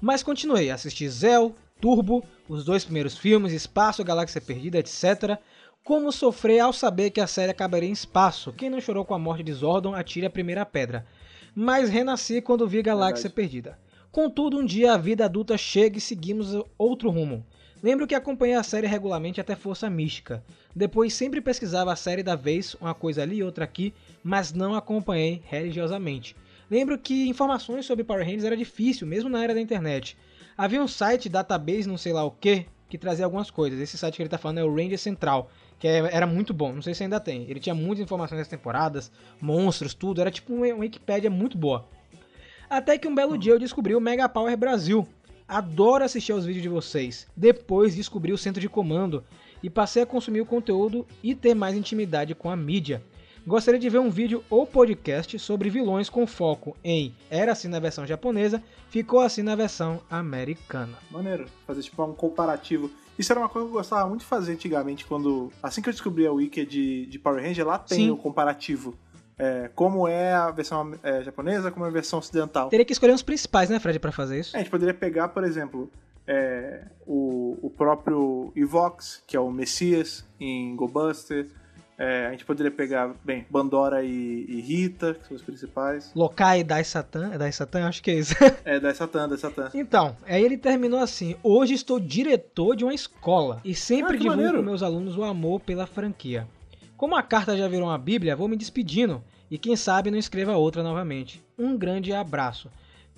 [0.00, 5.38] Mas continuei, assisti Zell, Turbo, os dois primeiros filmes, Espaço, Galáxia Perdida, etc.
[5.84, 8.52] Como sofrer ao saber que a série acabaria em espaço?
[8.52, 11.06] Quem não chorou com a morte de Zordon, atire a primeira pedra.
[11.54, 13.34] Mas renasci quando vi Galáxia Verdade.
[13.34, 13.87] Perdida.
[14.10, 17.44] Contudo, um dia a vida adulta chega e seguimos outro rumo.
[17.82, 20.42] Lembro que acompanhei a série regularmente até Força Mística.
[20.74, 23.94] Depois sempre pesquisava a série da vez, uma coisa ali e outra aqui,
[24.24, 26.34] mas não acompanhei religiosamente.
[26.70, 30.16] Lembro que informações sobre Power Rangers era difícil, mesmo na era da internet.
[30.56, 33.78] Havia um site, database, não sei lá o que, que trazia algumas coisas.
[33.78, 36.72] Esse site que ele tá falando é o Ranger Central, que é- era muito bom,
[36.72, 37.42] não sei se ainda tem.
[37.48, 41.86] Ele tinha muitas informações das temporadas, monstros, tudo, era tipo uma Wikipédia muito boa.
[42.70, 45.08] Até que um belo dia eu descobri o Mega Power Brasil.
[45.46, 47.26] Adoro assistir aos vídeos de vocês.
[47.34, 49.24] Depois descobri o centro de comando
[49.62, 53.02] e passei a consumir o conteúdo e ter mais intimidade com a mídia.
[53.46, 57.80] Gostaria de ver um vídeo ou podcast sobre vilões com foco em era assim na
[57.80, 60.98] versão japonesa, ficou assim na versão americana.
[61.10, 62.90] Maneiro, fazer tipo um comparativo.
[63.18, 65.50] Isso era uma coisa que eu gostava muito de fazer antigamente, quando.
[65.62, 68.10] Assim que eu descobri a wiki de, de Power Ranger, lá tem Sim.
[68.10, 68.94] o comparativo.
[69.38, 72.68] É, como é a versão é, japonesa, como é a versão ocidental.
[72.68, 74.56] Teria que escolher os principais, né, Fred, pra fazer isso?
[74.56, 75.88] É, a gente poderia pegar, por exemplo,
[76.26, 81.46] é, o, o próprio Evox, que é o Messias em Go Buster.
[82.00, 86.12] É, a gente poderia pegar, bem, Bandora e, e Rita, que são os principais.
[86.14, 88.34] Lokai Dai Satan, é Dai Satan, acho que é isso.
[88.64, 89.70] É, da Satan, da Satan.
[89.74, 94.18] Então, aí ele terminou assim: Hoje estou diretor de uma escola e sempre Ah, que
[94.18, 94.58] divulgo maneiro.
[94.58, 96.46] com meus alunos o amor pela franquia.
[96.98, 100.56] Como a carta já virou uma bíblia, vou me despedindo e quem sabe não escreva
[100.56, 101.40] outra novamente.
[101.56, 102.68] Um grande abraço.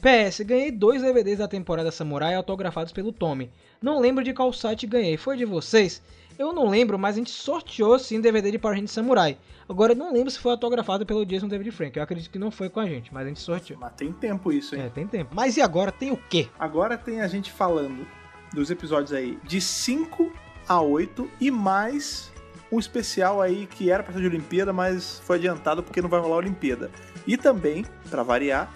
[0.02, 3.50] PS, ganhei dois DVDs da temporada Samurai autografados pelo Tommy.
[3.80, 6.02] Não lembro de qual site ganhei, foi de vocês?
[6.38, 9.38] Eu não lembro, mas a gente sorteou sim DVD de Power Rangers Samurai.
[9.66, 11.96] Agora eu não lembro se foi autografado pelo Jason David Frank.
[11.96, 13.80] Eu acredito que não foi com a gente, mas a gente sorteou.
[13.80, 14.82] Mas tem tempo isso, hein?
[14.82, 15.34] É, tem tempo.
[15.34, 16.50] Mas e agora tem o quê?
[16.58, 18.06] Agora tem a gente falando
[18.52, 20.30] dos episódios aí de 5
[20.68, 22.30] a 8 e mais
[22.70, 26.20] um especial aí que era pra ser de Olimpíada, mas foi adiantado porque não vai
[26.20, 26.90] rolar Olimpíada.
[27.26, 28.70] E também, pra variar,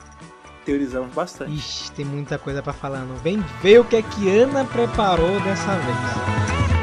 [0.64, 1.54] teorizamos bastante.
[1.54, 3.16] Ixi, tem muita coisa pra falar, não.
[3.16, 6.73] Vem ver o que é que Ana preparou dessa vez.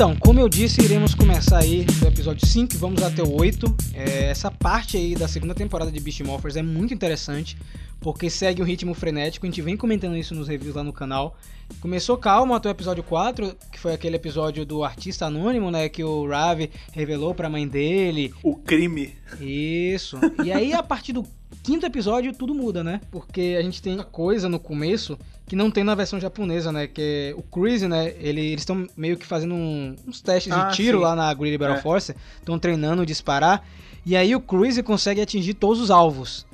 [0.00, 3.66] Então, como eu disse, iremos começar aí do episódio 5 e vamos até o 8.
[3.92, 7.54] É, essa parte aí da segunda temporada de Beast Morphers é muito interessante,
[8.00, 11.36] porque segue um ritmo frenético, a gente vem comentando isso nos reviews lá no canal.
[11.78, 16.04] Começou calmo até o episódio 4, que foi aquele episódio do artista anônimo, né, que
[16.04, 18.34] o Ravi revelou pra mãe dele.
[18.42, 19.14] O crime.
[19.40, 20.18] Isso.
[20.44, 21.24] E aí, a partir do
[21.62, 23.00] quinto episódio, tudo muda, né?
[23.10, 26.86] Porque a gente tem uma coisa no começo que não tem na versão japonesa, né?
[26.86, 28.12] Que é o Cruise, né?
[28.18, 31.04] Ele, eles estão meio que fazendo um- uns testes Ah, de tiro sim.
[31.04, 31.82] lá na Greedy Battle É.
[31.82, 32.14] Force.
[32.38, 33.66] Estão treinando disparar.
[34.04, 36.46] E aí o Cruise consegue atingir todos os alvos.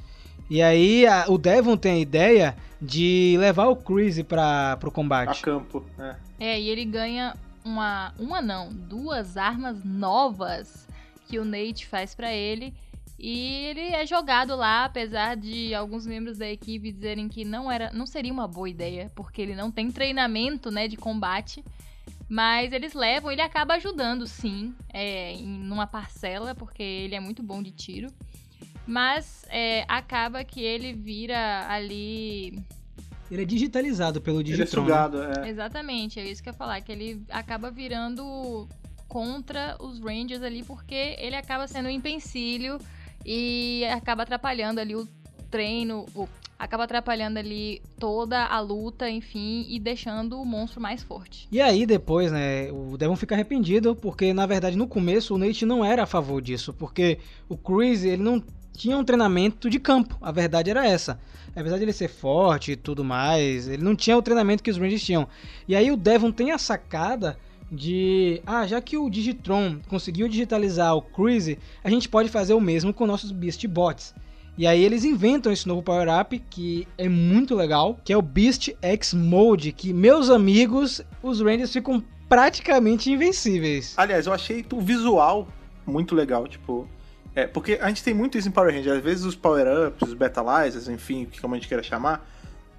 [0.49, 4.93] E aí a- o Devon tem a ideia de levar o Cruise para pro A
[4.93, 5.43] combate.
[5.43, 5.85] campo.
[5.99, 6.17] né?
[6.39, 10.87] É, e ele ganha uma, uma não, duas armas novas
[11.29, 12.73] que o Nate faz pra ele.
[13.19, 17.91] E ele é jogado lá, apesar de alguns membros da equipe dizerem que não era,
[17.93, 21.65] não seria uma boa ideia, porque ele não tem treinamento, né, de combate.
[22.29, 27.43] Mas eles levam, ele acaba ajudando, sim, é, em numa parcela, porque ele é muito
[27.43, 28.09] bom de tiro.
[28.87, 32.59] Mas é, acaba que ele vira ali
[33.31, 34.83] Ele é digitalizado pelo Ele é Digitron.
[34.83, 34.89] né?
[34.89, 35.49] sugado, é.
[35.49, 38.69] Exatamente, é isso que eu ia falar, que ele acaba virando
[39.09, 42.79] contra os Rangers ali, porque ele acaba sendo um empecilho
[43.25, 45.07] e acaba atrapalhando ali o
[45.51, 51.47] treino, o- acaba atrapalhando ali toda a luta, enfim, e deixando o monstro mais forte.
[51.53, 55.67] E aí depois, né, o Devon fica arrependido, porque na verdade no começo o Nate
[55.67, 58.43] não era a favor disso, porque o Cruise, ele não
[58.77, 61.19] tinha um treinamento de campo, a verdade era essa.
[61.55, 64.77] Apesar de ele ser forte e tudo mais, ele não tinha o treinamento que os
[64.77, 65.27] Rangers tinham.
[65.67, 67.39] E aí o Devon tem a sacada
[67.73, 72.61] de, ah, já que o Digitron conseguiu digitalizar o Cruise, a gente pode fazer o
[72.61, 74.15] mesmo com nossos Beast Bots.
[74.59, 78.71] E aí eles inventam esse novo power-up que é muito legal, que é o Beast
[78.81, 83.95] X Mode, que meus amigos, os Rangers ficam praticamente invencíveis.
[83.97, 85.49] Aliás, eu achei o visual
[85.87, 86.89] muito legal, tipo.
[87.37, 88.97] É, porque a gente tem muito isso em Power Rangers.
[88.97, 92.27] Às vezes os power-ups, os betalizers, enfim, como a gente queira chamar,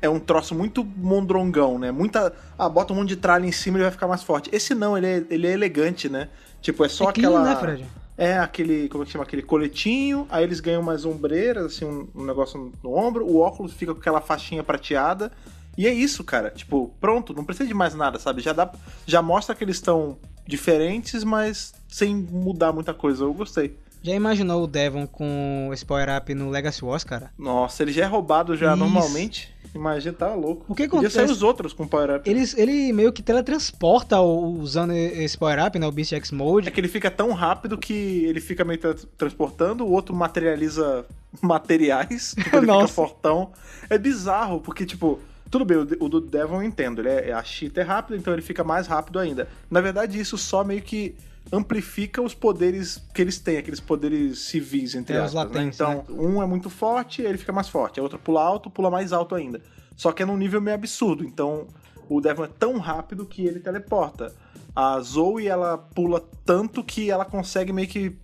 [0.01, 1.91] é um troço muito mondrongão, né?
[1.91, 2.33] Muita.
[2.57, 4.49] Ah, bota um monte de tralha em cima e vai ficar mais forte.
[4.51, 6.29] Esse não, ele é, ele é elegante, né?
[6.59, 7.43] Tipo, é só é clean, aquela.
[7.43, 7.85] né, Fred?
[8.17, 9.23] É aquele, como é que chama?
[9.23, 13.37] Aquele coletinho, aí eles ganham umas ombreiras, assim, um, um negócio no, no ombro, o
[13.39, 15.31] óculos fica com aquela faixinha prateada.
[15.77, 16.49] E é isso, cara.
[16.49, 18.41] Tipo, pronto, não precisa de mais nada, sabe?
[18.41, 18.71] Já dá,
[19.05, 20.17] já mostra que eles estão
[20.47, 23.23] diferentes, mas sem mudar muita coisa.
[23.23, 23.77] Eu gostei.
[24.03, 27.31] Já imaginou o Devon com esse power-up no Legacy Wars, cara?
[27.37, 28.77] Nossa, ele já é roubado já Isso.
[28.83, 29.53] normalmente.
[29.75, 30.65] Imagina, tá louco.
[30.67, 31.33] O que Podia sair acontece?
[31.37, 32.29] os outros com power up.
[32.29, 35.85] Ele, ele meio que teletransporta usando esse power-up, né?
[35.85, 36.71] O Beast X É Mode.
[36.71, 37.93] que ele fica tão rápido que
[38.25, 41.05] ele fica meio tra- transportando, o outro materializa
[41.41, 42.93] materiais, tipo, ele fica Nossa.
[42.93, 43.51] fortão.
[43.89, 45.19] É bizarro, porque, tipo,
[45.51, 48.41] tudo bem, o do Devon eu entendo, ele é, a cheetah é rápido, então ele
[48.41, 49.47] fica mais rápido ainda.
[49.69, 51.13] Na verdade, isso só meio que
[51.51, 55.33] amplifica os poderes que eles têm, aqueles poderes civis, entre É, aspas.
[55.33, 55.43] né?
[55.43, 57.99] latentes, Então, um é muito forte, ele fica mais forte.
[57.99, 59.61] A outra pula alto, pula mais alto ainda.
[59.95, 61.23] Só que é num nível meio absurdo.
[61.23, 61.67] Então,
[62.09, 64.33] o Devon é tão rápido que ele teleporta.
[64.75, 68.15] A Zoe, ela pula tanto que ela consegue meio que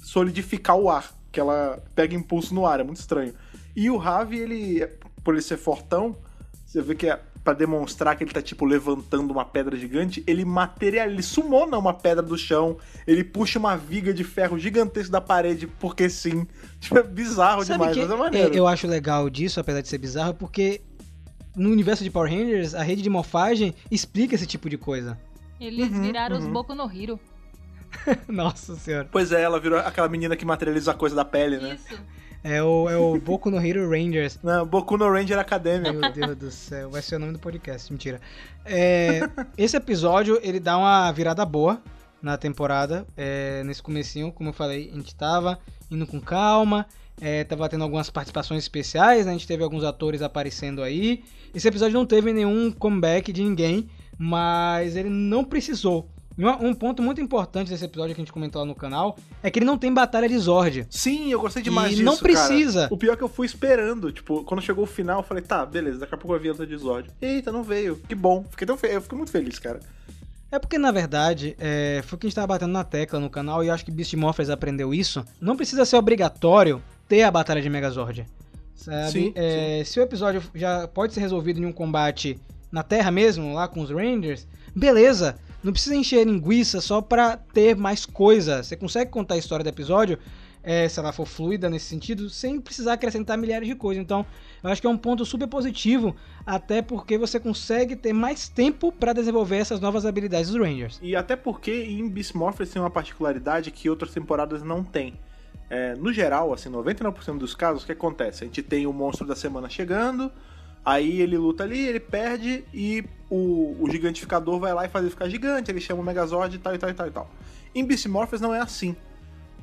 [0.00, 1.12] solidificar o ar.
[1.30, 3.32] Que ela pega impulso no ar, é muito estranho.
[3.74, 4.86] E o Ravi, ele,
[5.24, 6.14] por ele ser fortão,
[6.66, 10.44] você vê que é pra demonstrar que ele tá, tipo, levantando uma pedra gigante, ele
[10.44, 12.76] materializa, ele sumona uma pedra do chão,
[13.06, 16.46] ele puxa uma viga de ferro gigantesca da parede, porque sim.
[16.80, 18.54] Tipo, é bizarro Sabe demais, que mas é maneiro.
[18.54, 20.80] eu acho legal disso, apesar de ser bizarro, porque
[21.56, 25.18] no universo de Power Rangers, a rede de morfagem explica esse tipo de coisa.
[25.60, 26.52] Eles Uhum, viraram os uhum.
[26.52, 27.20] Boku no Hero.
[28.26, 29.08] Nossa senhora.
[29.12, 31.74] Pois é, ela virou aquela menina que materializa a coisa da pele, né?
[31.74, 32.00] Isso.
[32.44, 34.38] É o, é o Boku no Hero Rangers.
[34.42, 35.92] Não, Boku no Ranger Academy.
[35.92, 38.20] Meu Deus do céu, vai ser o nome do podcast, mentira.
[38.64, 39.20] É,
[39.56, 41.80] esse episódio, ele dá uma virada boa
[42.20, 43.06] na temporada.
[43.16, 45.58] É, nesse comecinho, como eu falei, a gente tava
[45.90, 46.86] indo com calma.
[47.20, 49.32] É, tava tendo algumas participações especiais, né?
[49.32, 51.22] a gente teve alguns atores aparecendo aí.
[51.54, 56.08] Esse episódio não teve nenhum comeback de ninguém, mas ele não precisou.
[56.36, 59.50] E Um ponto muito importante desse episódio que a gente comentou lá no canal é
[59.50, 60.86] que ele não tem batalha de Zord.
[60.90, 62.82] Sim, eu gostei demais E disso, não precisa.
[62.82, 62.94] cara.
[62.94, 64.10] O pior é que eu fui esperando.
[64.12, 66.66] Tipo, quando chegou o final, eu falei, tá, beleza, daqui a pouco vai vir outra
[66.66, 67.10] de Zord.
[67.20, 67.96] Eita, não veio.
[68.08, 68.44] Que bom.
[68.50, 68.88] Fiquei tão fe...
[68.88, 69.80] Eu fiquei muito feliz, cara.
[70.50, 73.30] É porque, na verdade, é, foi o que a gente tava batendo na tecla no
[73.30, 75.24] canal e eu acho que Beast Morphers aprendeu isso.
[75.40, 78.26] Não precisa ser obrigatório ter a batalha de Megazord.
[78.74, 79.10] Sabe?
[79.12, 82.38] Sim, É, Se o episódio já pode ser resolvido em um combate
[82.70, 85.36] na Terra mesmo, lá com os Rangers, beleza.
[85.62, 88.62] Não precisa encher linguiça só pra ter mais coisa.
[88.62, 90.18] Você consegue contar a história do episódio,
[90.62, 94.02] é, se ela for fluida nesse sentido, sem precisar acrescentar milhares de coisas.
[94.02, 94.24] Então,
[94.62, 96.14] eu acho que é um ponto super positivo,
[96.46, 100.98] até porque você consegue ter mais tempo pra desenvolver essas novas habilidades dos Rangers.
[101.02, 105.14] E até porque em Beast Morphers tem uma particularidade que outras temporadas não têm.
[105.70, 108.44] É, no geral, assim, 99% dos casos, o que acontece?
[108.44, 110.30] A gente tem o monstro da semana chegando,
[110.84, 115.10] aí ele luta ali, ele perde e o, o gigantificador vai lá e faz ele
[115.10, 117.30] ficar gigante, ele chama o Megazord e tal e tal e tal e tal.
[117.74, 118.94] Em Beast Morphers não é assim.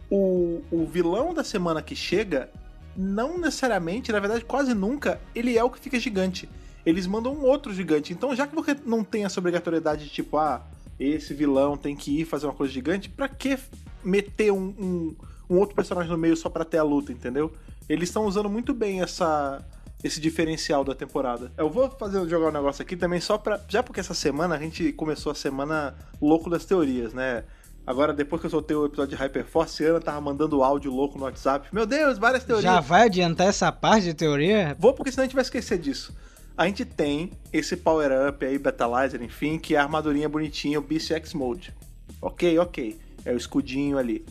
[0.10, 2.50] O, o vilão da semana que chega,
[2.98, 6.50] não necessariamente, na verdade quase nunca, ele é o que fica gigante.
[6.86, 8.14] Eles mandam um outro gigante.
[8.14, 10.66] Então, já que você não tem essa obrigatoriedade de tipo, ah,
[11.00, 13.58] esse vilão tem que ir fazer uma coisa gigante, pra que
[14.04, 15.16] meter um, um,
[15.50, 17.54] um outro personagem no meio só pra ter a luta, entendeu?
[17.88, 19.64] Eles estão usando muito bem essa
[20.04, 21.52] esse diferencial da temporada.
[21.58, 23.60] Eu vou fazer jogar um negócio aqui também só pra.
[23.68, 27.44] Já porque essa semana a gente começou a semana louco das teorias, né?
[27.86, 31.18] Agora, depois que eu soltei o episódio de Hyperforce, a Ana tava mandando áudio louco
[31.18, 31.70] no WhatsApp.
[31.74, 32.72] Meu Deus, várias teorias.
[32.72, 34.76] Já vai adiantar essa parte de teoria?
[34.78, 36.16] Vou porque senão a gente vai esquecer disso.
[36.56, 41.10] A gente tem esse power-up aí, Betalizer, enfim, que é a armadurinha bonitinha, o Beast
[41.10, 41.74] X Mode.
[42.22, 43.00] Ok, ok.
[43.26, 44.26] É o escudinho ali.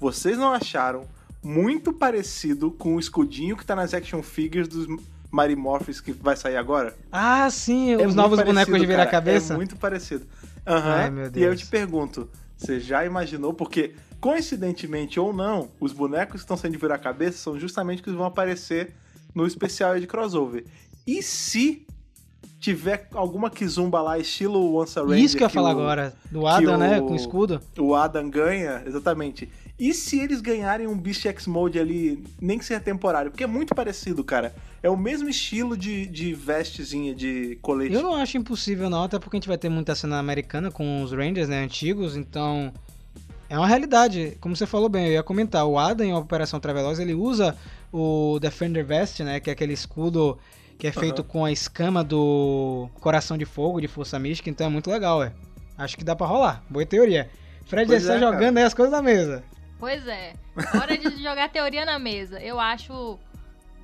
[0.00, 1.06] Vocês não acharam
[1.42, 4.86] muito parecido com o escudinho que tá nas action figures dos
[5.34, 6.94] Marimorphs que vai sair agora?
[7.10, 9.10] Ah, sim, É os novos parecido, bonecos de virar cara.
[9.10, 9.54] cabeça.
[9.54, 10.24] É muito parecido.
[10.66, 10.94] Aham.
[10.94, 11.60] Ai, meu E aí eu Deus.
[11.60, 13.52] te pergunto, você já imaginou?
[13.52, 18.04] Porque, coincidentemente ou não, os bonecos que estão sendo de virar cabeça são justamente os
[18.04, 18.94] que vão aparecer
[19.34, 20.64] no especial de crossover.
[21.06, 21.84] E se
[22.60, 26.14] tiver alguma Kizumba lá, estilo Once a Ranger, Isso que eu ia falar o- agora.
[26.30, 27.00] Do Adam, o- né?
[27.00, 27.60] Com escudo.
[27.78, 29.50] o Adam ganha, exatamente.
[29.78, 33.30] E se eles ganharem um Beast X Mode ali, nem que seja temporário?
[33.30, 34.54] Porque é muito parecido, cara.
[34.80, 37.92] É o mesmo estilo de, de vestezinha, de colete.
[37.92, 41.02] Eu não acho impossível, não, até porque a gente vai ter muita cena americana com
[41.02, 41.64] os Rangers, né?
[41.64, 42.72] Antigos, então.
[43.48, 44.38] É uma realidade.
[44.40, 45.66] Como você falou bem, eu ia comentar.
[45.66, 47.56] O Adam em Operação Traveloz ele usa
[47.92, 49.40] o Defender Vest, né?
[49.40, 50.38] Que é aquele escudo
[50.78, 51.28] que é feito Aham.
[51.28, 55.32] com a escama do Coração de Fogo, de Força Mística, então é muito legal, é.
[55.76, 56.64] Acho que dá pra rolar.
[56.68, 57.28] Boa teoria.
[57.66, 59.42] Fred Pois já está é, jogando aí as coisas na mesa.
[59.84, 60.32] Pois é.
[60.80, 62.40] Hora de jogar teoria na mesa.
[62.40, 63.18] Eu acho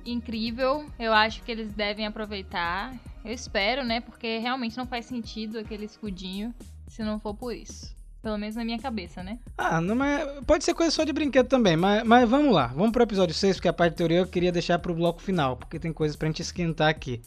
[0.03, 0.83] incrível.
[0.97, 2.91] Eu acho que eles devem aproveitar.
[3.23, 4.01] Eu espero, né?
[4.01, 6.55] Porque realmente não faz sentido aquele escudinho
[6.87, 7.95] se não for por isso.
[8.19, 9.37] Pelo menos na minha cabeça, né?
[9.55, 12.65] Ah, não, mas pode ser coisa só de brinquedo também, mas, mas vamos lá.
[12.65, 15.55] Vamos pro episódio 6, porque a parte de teoria eu queria deixar pro bloco final,
[15.55, 17.21] porque tem coisas pra gente esquentar aqui.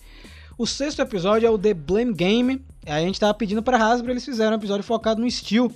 [0.59, 2.67] O sexto episódio é o The Blame Game.
[2.87, 5.71] A gente tava pedindo pra Hasbro, eles fizeram um episódio focado no Steel.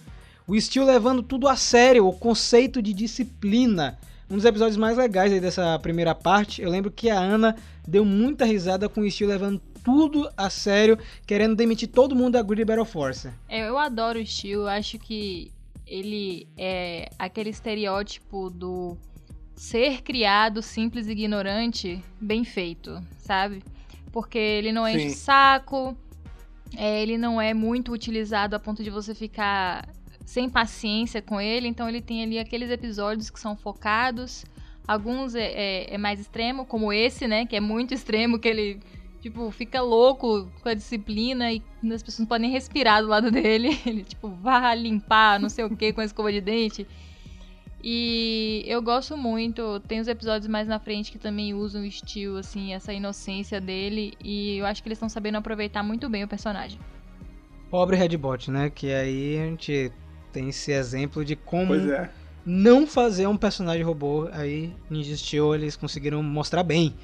[0.48, 3.98] O Steel levando tudo a sério, o conceito de disciplina.
[4.30, 6.62] Um dos episódios mais legais aí dessa primeira parte.
[6.62, 7.54] Eu lembro que a Ana
[7.86, 12.42] deu muita risada com o Steel levando tudo a sério, querendo demitir todo mundo da
[12.42, 13.28] Greedy Battle Force.
[13.46, 15.52] É, Eu adoro o estilo, eu acho que
[15.86, 18.96] ele é aquele estereótipo do
[19.54, 23.62] ser criado simples e ignorante bem feito, sabe?
[24.10, 25.14] Porque ele não enche Sim.
[25.14, 25.96] o saco,
[26.74, 29.86] é, ele não é muito utilizado a ponto de você ficar
[30.28, 34.44] sem paciência com ele, então ele tem ali aqueles episódios que são focados,
[34.86, 38.78] alguns é, é- é mais extremo, como esse, né, que é muito extremo, que ele
[39.22, 41.62] tipo, fica louco com a disciplina e
[41.94, 43.70] as pessoas não podem respirar do lado dele.
[43.86, 46.86] Ele, tipo, vá limpar não sei o que com a escova de dente.
[47.82, 49.80] E eu gosto muito.
[49.88, 54.12] Tem os episódios mais na frente que também usam o estilo, assim, essa inocência dele.
[54.22, 56.78] E eu acho que eles estão sabendo aproveitar muito bem o personagem.
[57.70, 58.68] Pobre Redbot, né?
[58.68, 59.90] Que aí a gente
[60.38, 62.08] tem esse exemplo de como é.
[62.46, 64.28] não fazer um personagem robô.
[64.30, 66.94] Aí Ninja Steel eles conseguiram mostrar bem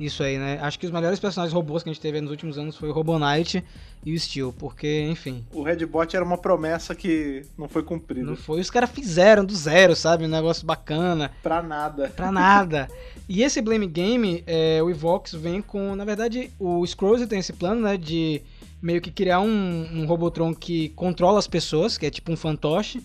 [0.00, 0.58] isso aí, né?
[0.62, 2.92] Acho que os melhores personagens robôs que a gente teve nos últimos anos foi o
[2.92, 3.62] Robo Knight
[4.06, 8.24] e o Steel, porque, enfim, O Redbot era uma promessa que não foi cumprida.
[8.24, 8.60] não foi.
[8.60, 10.24] Os caras fizeram do zero, sabe?
[10.24, 11.32] Um negócio bacana.
[11.42, 12.08] Pra nada.
[12.10, 12.88] Pra nada.
[13.28, 15.94] E esse Blame Game, é, o Evox vem com.
[15.96, 17.96] Na verdade, o Scrolls tem esse plano, né?
[17.98, 18.40] De
[18.80, 23.02] meio que criar um, um Robotron que controla as pessoas, que é tipo um fantoche.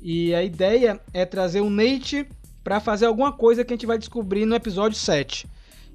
[0.00, 2.26] E a ideia é trazer o Nate
[2.62, 5.46] pra fazer alguma coisa que a gente vai descobrir no episódio 7.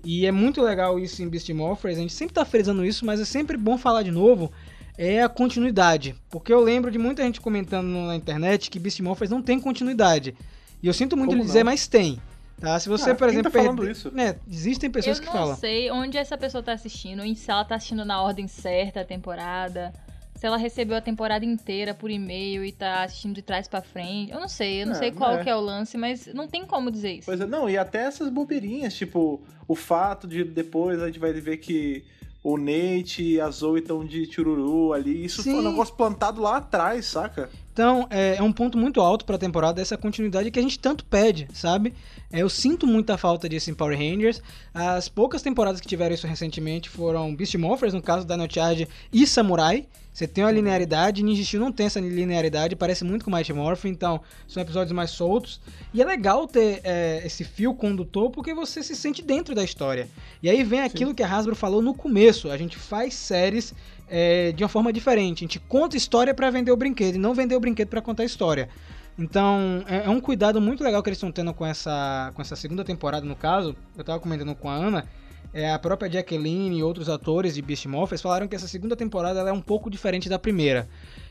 [0.04, 3.20] E é muito legal isso em Beast Morphers, a gente sempre tá frisando isso, mas
[3.20, 4.52] é sempre bom falar de novo,
[4.98, 6.16] é a continuidade.
[6.30, 10.36] Porque eu lembro de muita gente comentando na internet que Beast Morphers não tem continuidade.
[10.82, 11.72] E eu sinto muito Como dizer, não?
[11.72, 12.20] mas tem.
[12.60, 12.80] Tá?
[12.80, 14.12] Se você, Ah, por quem exemplo, tá perder- isso?
[14.12, 15.56] né, existem pessoas eu que não falam.
[15.56, 19.94] sei onde essa pessoa tá assistindo, se ela tá assistindo na ordem certa a temporada,
[20.36, 24.32] se ela recebeu a temporada inteira por e-mail e tá assistindo de trás pra frente.
[24.32, 25.44] Eu não sei, eu não É, sei qual é.
[25.44, 27.26] que é o lance, mas não tem como dizer isso.
[27.26, 31.32] Pois é, não, e até essas bobeirinhas, tipo, o fato de depois a gente vai
[31.34, 32.04] ver que
[32.42, 35.26] o Nate e a Zoe estão de chururu ali.
[35.26, 35.70] Isso foi um Sim.
[35.72, 37.50] negócio plantado lá atrás, saca?
[37.80, 41.06] Então, é, é um ponto muito alto pra temporada, essa continuidade que a gente tanto
[41.06, 41.94] pede, sabe?
[42.30, 44.42] É, eu sinto muita falta disso em Power Rangers.
[44.74, 48.86] As poucas temporadas que tiveram isso recentemente foram Beast Morphers, no caso da Dino Charge
[49.14, 49.88] e Samurai.
[50.12, 53.88] Você tem uma linearidade, Ninja Steel não tem essa linearidade, parece muito com Mighty Morphin,
[53.88, 55.62] então são episódios mais soltos.
[55.94, 60.10] E é legal ter é, esse fio condutor porque você se sente dentro da história.
[60.44, 63.74] E aí vem aquilo que a Hasbro falou no começo: a gente faz séries
[64.10, 65.40] é, de uma forma diferente.
[65.40, 68.24] A gente conta história pra vender o brinquedo e não vender o brinquedo pra contar
[68.24, 68.70] história.
[69.18, 72.56] Então, é, é um cuidado muito legal que eles estão tendo com essa, com essa
[72.56, 73.76] segunda temporada, no caso.
[73.98, 75.06] Eu tava comentando com a Ana.
[75.54, 79.40] É, a própria Jacqueline e outros atores de Beast Morphers falaram que essa segunda temporada
[79.42, 80.88] é um pouco diferente da primeira.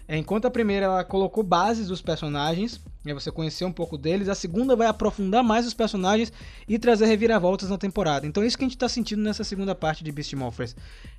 [0.09, 4.31] É, enquanto a primeira ela colocou bases dos personagens, né, você conheceu um pouco deles,
[4.31, 6.33] a segunda vai aprofundar mais os personagens
[6.67, 8.27] e trazer reviravoltas na temporada.
[8.27, 10.75] Então é isso que a gente está sentindo nessa segunda parte de Beast Morphers.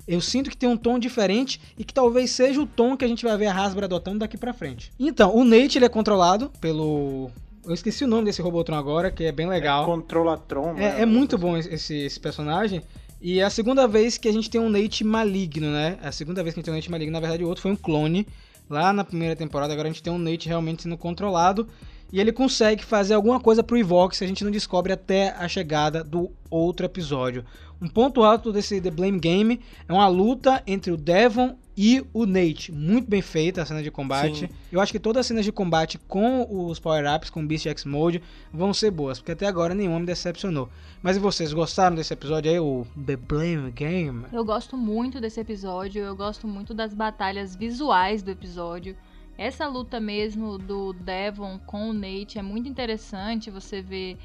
[0.08, 3.08] Eu sinto que tem um tom diferente e que talvez seja o tom que a
[3.08, 4.92] gente vai ver a Hasbro adotando daqui pra frente.
[4.98, 7.30] Então, o Nate ele é controlado pelo...
[7.64, 9.84] Eu esqueci o nome desse Robotron agora, que é bem legal.
[9.84, 10.72] Controlatron.
[10.72, 10.98] né?
[10.98, 12.82] É, é muito bom esse, esse personagem.
[13.20, 15.98] E é a segunda vez que a gente tem um Nate maligno, né?
[16.02, 17.12] É a segunda vez que a gente tem um Nate maligno.
[17.12, 18.26] Na verdade, o outro foi um clone
[18.70, 19.72] lá na primeira temporada.
[19.72, 21.66] Agora a gente tem um Nate realmente sendo controlado.
[22.12, 25.46] E ele consegue fazer alguma coisa pro Evox que a gente não descobre até a
[25.46, 27.44] chegada do outro episódio.
[27.80, 32.26] Um ponto alto desse The Blame Game é uma luta entre o Devon e o
[32.26, 32.70] Nate.
[32.70, 34.40] Muito bem feita a cena de combate.
[34.40, 34.48] Sim.
[34.70, 38.22] Eu acho que todas as cenas de combate com os power-ups, com Beast X Mode,
[38.52, 40.68] vão ser boas, porque até agora nenhuma me decepcionou.
[41.02, 44.26] Mas e vocês, gostaram desse episódio aí, o The Blame Game?
[44.30, 48.94] Eu gosto muito desse episódio, eu gosto muito das batalhas visuais do episódio.
[49.38, 53.50] Essa luta mesmo do Devon com o Nate é muito interessante.
[53.50, 54.18] Você vê,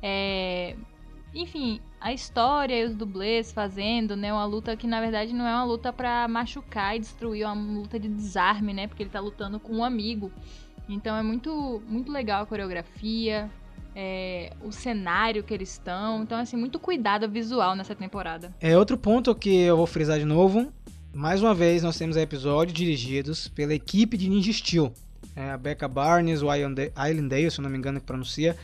[0.00, 0.76] é,
[1.34, 4.32] enfim, a história e os dublês fazendo, né?
[4.32, 7.80] Uma luta que na verdade não é uma luta pra machucar e destruir, é uma
[7.80, 8.86] luta de desarme, né?
[8.86, 10.30] Porque ele tá lutando com um amigo.
[10.88, 13.50] Então é muito, muito legal a coreografia,
[13.94, 16.22] é, o cenário que eles estão.
[16.22, 18.52] Então, assim, muito cuidado visual nessa temporada.
[18.60, 20.72] É outro ponto que eu vou frisar de novo.
[21.14, 24.92] Mais uma vez, nós temos episódios dirigidos pela equipe de Ninja Steel.
[25.36, 28.56] É a Becca Barnes, o Ian Da- Islandale, se eu não me engano que pronuncia.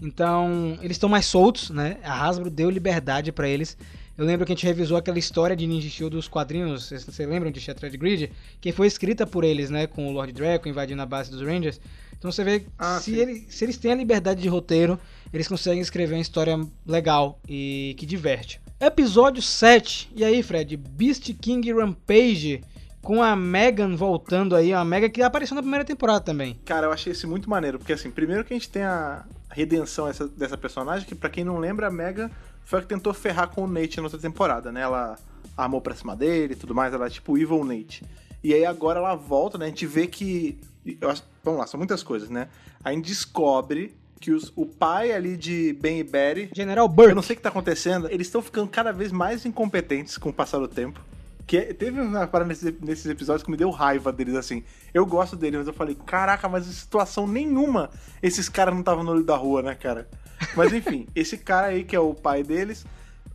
[0.00, 1.96] Então, eles estão mais soltos, né?
[2.02, 3.76] A Hasbro deu liberdade pra eles.
[4.16, 7.28] Eu lembro que a gente revisou aquela história de Ninja Steel dos quadrinhos, vocês, vocês
[7.28, 8.30] lembram de Shattered Grid?
[8.60, 9.86] Que foi escrita por eles, né?
[9.86, 11.78] Com o Lord Draco invadindo a base dos Rangers.
[12.18, 14.98] Então você vê Ah, se, ele- se eles têm a liberdade de roteiro,
[15.32, 18.58] eles conseguem escrever uma história legal e que diverte.
[18.80, 20.10] Episódio 7.
[20.14, 20.76] E aí, Fred?
[20.78, 22.62] Beast King Rampage
[23.02, 26.58] com a Megan voltando aí, a Megan que apareceu na primeira temporada também.
[26.64, 29.24] Cara, eu achei esse muito maneiro, porque assim, primeiro que a gente tem a
[29.56, 32.30] redenção essa- dessa personagem, que pra quem não lembra, a Mega
[32.64, 34.82] foi a que tentou ferrar com o Nate na outra temporada, né?
[34.82, 35.16] Ela
[35.56, 38.04] armou pra cima dele e tudo mais, ela é tipo Evil Nate.
[38.44, 39.64] E aí agora ela volta, né?
[39.64, 40.58] A gente vê que.
[41.08, 42.48] acho- vamos lá, são muitas coisas, né?
[42.84, 47.10] A gente descobre que os- o pai ali de Ben e Betty General Burke.
[47.10, 48.08] eu não sei o que tá acontecendo.
[48.10, 51.00] Eles estão ficando cada vez mais incompetentes com o passar do tempo.
[51.46, 54.64] Que é- teve uma parada nesses, nesses episódios que me deu raiva deles, assim.
[54.92, 57.90] Eu gosto deles, mas eu falei, caraca, mas em situação nenhuma
[58.22, 60.08] esses caras não estavam no olho da rua, né, cara?
[60.56, 62.84] Mas enfim, esse cara aí, que é o pai deles,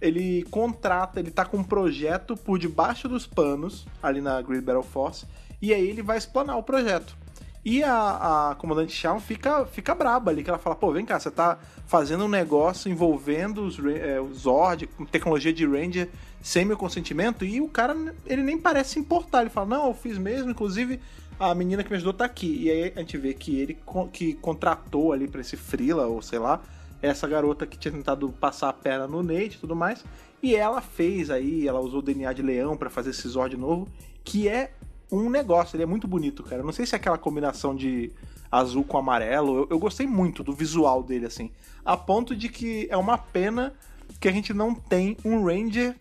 [0.02, 4.84] ele contrata, ele tá com um projeto por debaixo dos panos, ali na Grid Battle
[4.84, 5.26] Force,
[5.62, 7.16] e aí ele vai explanar o projeto.
[7.64, 11.20] E a, a comandante Shawn fica, fica braba ali, que ela fala, pô, vem cá,
[11.20, 16.10] você tá fazendo um negócio envolvendo os, é, os Zord, tecnologia de Ranger,
[16.42, 19.94] sem meu consentimento, e o cara, ele nem parece se importar, ele fala, não, eu
[19.94, 21.00] fiz mesmo, inclusive
[21.40, 22.64] a menina que me ajudou tá aqui.
[22.64, 23.78] E aí a gente vê que ele
[24.14, 26.62] que contratou ali pra esse Frila, ou sei lá,
[27.02, 30.04] essa garota que tinha tentado passar a perna no Nate e tudo mais,
[30.42, 33.88] e ela fez aí, ela usou o DNA de leão pra fazer esse Zord novo,
[34.24, 34.72] que é
[35.12, 36.62] um negócio, ele é muito bonito, cara.
[36.62, 38.12] Eu não sei se é aquela combinação de
[38.52, 41.52] azul com amarelo, eu, eu gostei muito do visual dele, assim.
[41.84, 43.74] A ponto de que é uma pena
[44.20, 45.96] que a gente não tem um Ranger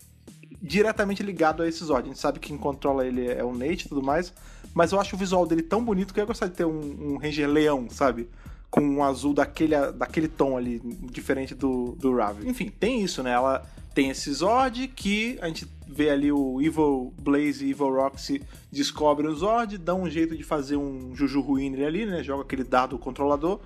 [0.61, 2.03] diretamente ligado a esse Zord.
[2.03, 4.33] A gente sabe que quem controla ele é o Nate e tudo mais,
[4.73, 7.13] mas eu acho o visual dele tão bonito que eu ia gostar de ter um,
[7.13, 8.29] um Ranger leão, sabe?
[8.69, 10.79] Com um azul daquele, daquele tom ali,
[11.11, 12.49] diferente do, do Raven.
[12.49, 13.31] Enfim, tem isso, né?
[13.31, 18.41] Ela tem esse Zord que a gente vê ali o Evil Blaze e Evil Roxy
[18.71, 22.23] descobrem o Zord, dão um jeito de fazer um Juju Ruiner ali, né?
[22.23, 23.59] Joga aquele dado controlador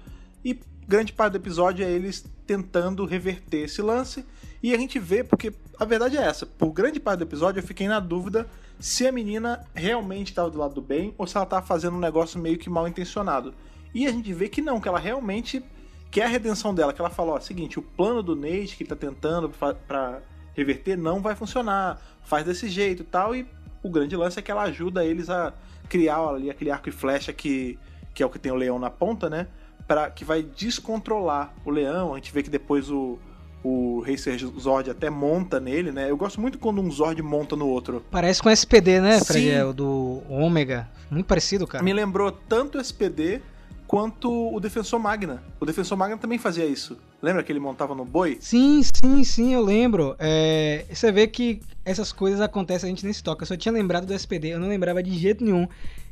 [0.44, 4.26] e grande parte do episódio é eles tentando reverter esse lance.
[4.66, 7.64] E a gente vê, porque a verdade é essa: por grande parte do episódio eu
[7.64, 8.48] fiquei na dúvida
[8.80, 12.00] se a menina realmente estava do lado do bem ou se ela estava fazendo um
[12.00, 13.54] negócio meio que mal intencionado.
[13.94, 15.64] E a gente vê que não, que ela realmente
[16.10, 16.92] quer a redenção dela.
[16.92, 20.24] Que ela fala: ó, seguinte, o plano do Nate que ele tá tentando pra
[20.56, 23.36] reverter, não vai funcionar, faz desse jeito e tal.
[23.36, 23.48] E
[23.84, 25.54] o grande lance é que ela ajuda eles a
[25.88, 27.78] criar ali aquele arco e flecha que,
[28.16, 29.48] que é o que tem o leão na ponta, né?
[29.88, 32.14] Pra, que vai descontrolar o leão.
[32.14, 33.20] A gente vê que depois o,
[33.66, 36.12] o Racer Zord até monta nele, né?
[36.12, 38.06] Eu gosto muito quando um Zord monta no outro.
[38.12, 39.50] Parece com SPD, né, Fred?
[39.50, 40.88] É o do Ômega.
[41.10, 41.84] Muito parecido, cara.
[41.84, 43.42] Me lembrou tanto o SPD
[43.88, 45.42] quanto o Defensor Magna.
[45.60, 46.96] O Defensor Magna também fazia isso.
[47.20, 48.38] Lembra que ele montava no boi?
[48.40, 50.16] Sim, sim, sim, eu lembro.
[50.20, 53.44] É, você vê que essas coisas acontecem, a gente nem se toca.
[53.44, 55.68] Eu só tinha lembrado do SPD, eu não lembrava de jeito nenhum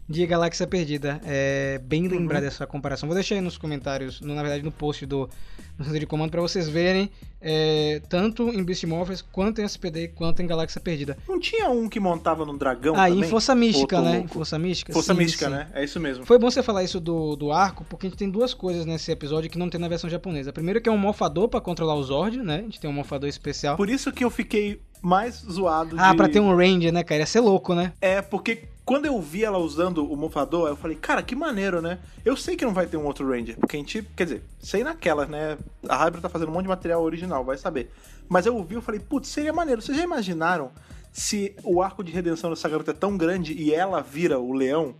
[0.07, 1.21] de Galáxia Perdida.
[1.25, 3.07] É bem lembrado essa comparação.
[3.07, 5.29] Vou deixar aí nos comentários, no- na verdade no post do
[5.77, 7.09] no centro de comando, pra vocês verem,
[7.41, 11.17] é, tanto em Beast Morphers, quanto em SPD, quanto em Galáxia Perdida.
[11.27, 13.25] Não tinha um que montava no dragão Aí também?
[13.27, 14.19] em Força Mística, né?
[14.19, 14.27] Em?
[14.27, 14.93] Força Mística.
[14.93, 15.51] Força sim, Mística, sim.
[15.51, 15.67] né?
[15.73, 16.25] É isso mesmo.
[16.25, 19.11] Foi bom você falar isso do, do arco, porque a gente tem duas coisas nesse
[19.11, 20.53] episódio que não tem na versão japonesa.
[20.53, 22.57] Primeiro que é um morfador pra controlar o Zord, né?
[22.57, 23.75] A gente tem um morfador especial.
[23.75, 26.17] Por isso que eu fiquei mais zoado Ah, de...
[26.17, 27.21] pra ter um range, né, cara?
[27.21, 27.93] Ia ser louco, né?
[27.99, 31.99] É, porque quando eu vi ela usando o mofador, eu falei, cara, que maneiro, né?
[32.25, 34.83] Eu sei que não vai ter um outro Ranger, porque a gente, quer dizer, sei
[34.83, 35.57] naquelas, né?
[35.87, 37.91] A Hybrid tá fazendo um monte de material original, vai saber.
[38.27, 39.81] Mas eu ouvi, eu falei, putz, seria maneiro.
[39.81, 40.71] Vocês já imaginaram
[41.11, 44.95] se o arco de redenção dessa garota é tão grande e ela vira o leão?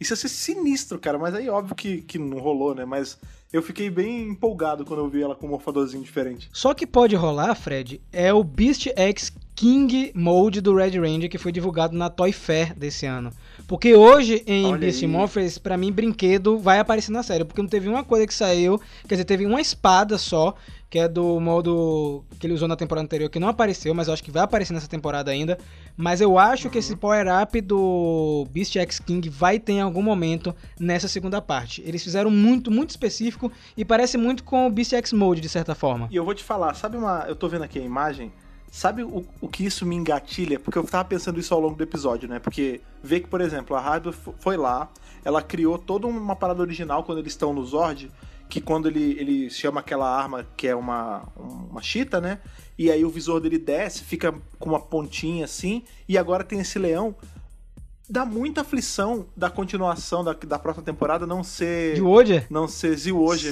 [0.00, 2.84] Isso ia ser sinistro, cara, mas aí óbvio que, que não rolou, né?
[2.84, 3.18] Mas
[3.52, 6.48] eu fiquei bem empolgado quando eu vi ela com um morfadorzinho diferente.
[6.52, 11.36] Só que pode rolar, Fred, é o Beast X King Mode do Red Ranger que
[11.36, 13.30] foi divulgado na Toy Fair desse ano.
[13.66, 15.08] Porque hoje em Olha Beast aí.
[15.08, 17.44] Morphers, pra mim, brinquedo vai aparecer na série.
[17.44, 20.54] Porque não teve uma coisa que saiu, quer dizer, teve uma espada só,
[20.88, 24.14] que é do modo que ele usou na temporada anterior, que não apareceu, mas eu
[24.14, 25.58] acho que vai aparecer nessa temporada ainda.
[25.96, 26.98] Mas eu acho que esse Uhum.
[26.98, 31.82] power-up do Beast X King vai ter em algum momento nessa segunda parte.
[31.84, 35.74] Eles fizeram muito, muito específico e parece muito com o Beast X Mode, de certa
[35.74, 36.06] forma.
[36.12, 37.24] E eu vou te falar, sabe uma.
[37.26, 38.30] Eu tô vendo aqui a imagem.
[38.70, 40.60] Sabe o, o que isso me engatilha?
[40.60, 42.38] Porque eu tava pensando isso ao longo do episódio, né?
[42.38, 44.90] Porque vê que, por exemplo, a fo- foi lá,
[45.24, 48.10] ela criou toda uma parada original quando eles estão no Zord,
[48.48, 52.40] que quando ele, ele chama aquela arma que é uma, uma chita, né?
[52.78, 56.78] E aí o visor dele desce, fica com uma pontinha assim, e agora tem esse
[56.78, 57.14] leão.
[58.10, 62.46] Dá muita aflição da continuação da, da próxima temporada não ser De Wojer?
[62.48, 62.96] não ser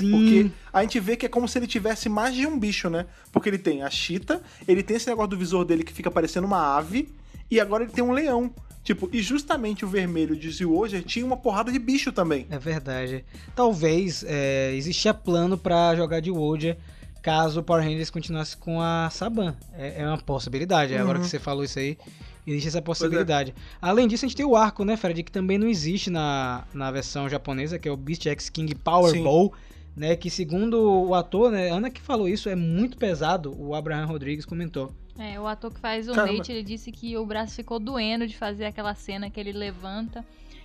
[0.01, 0.11] Sim.
[0.11, 3.07] porque a gente vê que é como se ele tivesse mais de um bicho, né?
[3.31, 6.47] Porque ele tem a chita, ele tem esse negócio do visor dele que fica parecendo
[6.47, 7.09] uma ave,
[7.51, 8.51] e agora ele tem um leão.
[8.83, 12.47] Tipo, e justamente o vermelho de Zilhoje tinha uma porrada de bicho também.
[12.49, 13.25] É verdade.
[13.55, 16.79] Talvez é, existia plano pra jogar de Wojer
[17.21, 19.57] caso o Power Rangers continuasse com a Saban.
[19.77, 20.95] É, é uma possibilidade.
[20.97, 21.25] Agora Uhum.
[21.25, 21.99] que você falou isso aí,
[22.47, 23.55] existe essa possibilidade.
[23.81, 25.23] Além disso, a gente tem o arco, né, Fred?
[25.23, 29.53] Que também não existe na, na versão japonesa, que é o Beast X King Powerball.
[29.97, 34.05] Né, que segundo o ator, né, Ana que falou isso, é muito pesado, o Abraham
[34.05, 34.93] Rodrigues comentou.
[35.19, 36.37] É, o ator que faz o Caramba.
[36.37, 40.23] Nate, ele disse que o braço ficou doendo de fazer aquela cena que ele levanta.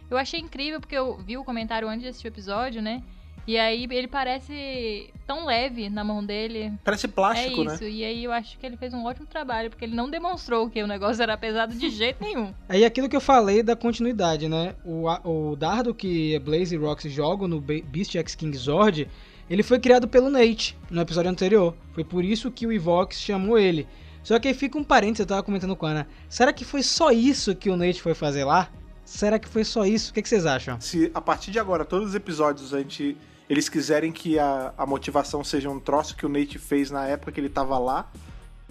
[0.10, 3.02] Eu achei incrível porque eu vi o comentário antes de assistir o episódio, né?
[3.48, 6.72] E aí ele parece tão leve na mão dele.
[6.84, 7.74] Parece É plástico, né?
[7.74, 7.84] isso.
[7.84, 10.82] E aí eu acho que ele fez um ótimo trabalho, porque ele não demonstrou que
[10.82, 12.54] o negócio era pesado de jeito nenhum.
[12.70, 14.76] Aí aquilo que eu falei da continuidade, né?
[14.86, 19.08] O, o dardo que Blaze e Roxy jogam no Be- Beast X King Zord,
[19.50, 21.76] ele foi criado pelo Nate no episódio anterior.
[21.94, 23.88] Foi por isso que o Evox chamou ele.
[24.24, 26.08] Só que aí fica um parênteses, eu tava comentando com a Ana.
[26.30, 28.70] Será que foi só isso que o Nate foi fazer lá?
[29.04, 30.12] Será que foi só isso?
[30.12, 30.80] O que, que vocês acham?
[30.80, 33.18] Se a partir de agora, todos os episódios, a gente,
[33.52, 37.34] eles quiserem que a, a motivação seja um troço que o Nate fez na época
[37.34, 38.10] que ele tava lá,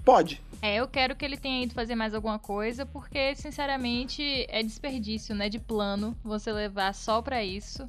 [0.03, 0.41] pode.
[0.63, 5.35] É, eu quero que ele tenha ido fazer mais alguma coisa, porque, sinceramente, é desperdício,
[5.35, 7.87] né, de plano você levar só pra isso.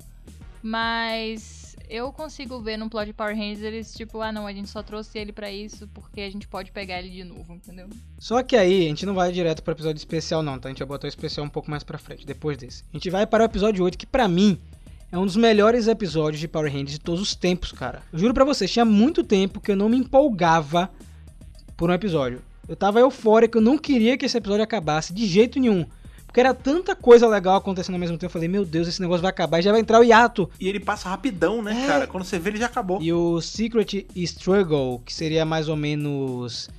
[0.62, 4.70] Mas eu consigo ver num plot de Power Rangers eles, tipo, ah não, a gente
[4.70, 7.88] só trouxe ele pra isso porque a gente pode pegar ele de novo, entendeu?
[8.20, 10.68] Só que aí, a gente não vai direto pro episódio especial não, tá?
[10.68, 12.84] A gente vai botar o especial um pouco mais pra frente, depois desse.
[12.94, 14.60] A gente vai para o episódio 8, que pra mim
[15.12, 18.02] é um dos melhores episódios de Power Rangers de todos os tempos, cara.
[18.14, 20.90] Eu juro pra vocês, tinha muito tempo que eu não me empolgava
[21.76, 22.42] por um episódio.
[22.68, 25.86] Eu tava eufórico, eu não queria que esse episódio acabasse de jeito nenhum.
[26.26, 28.28] Porque era tanta coisa legal acontecendo ao mesmo tempo.
[28.28, 30.50] Eu falei, meu Deus, esse negócio vai acabar e já vai entrar o hiato.
[30.58, 31.88] E ele passa rapidão, né, É.
[31.88, 32.08] cara?
[32.08, 33.02] Quando você vê, ele já acabou.
[33.02, 36.70] E o Secret Struggle, que seria mais ou menos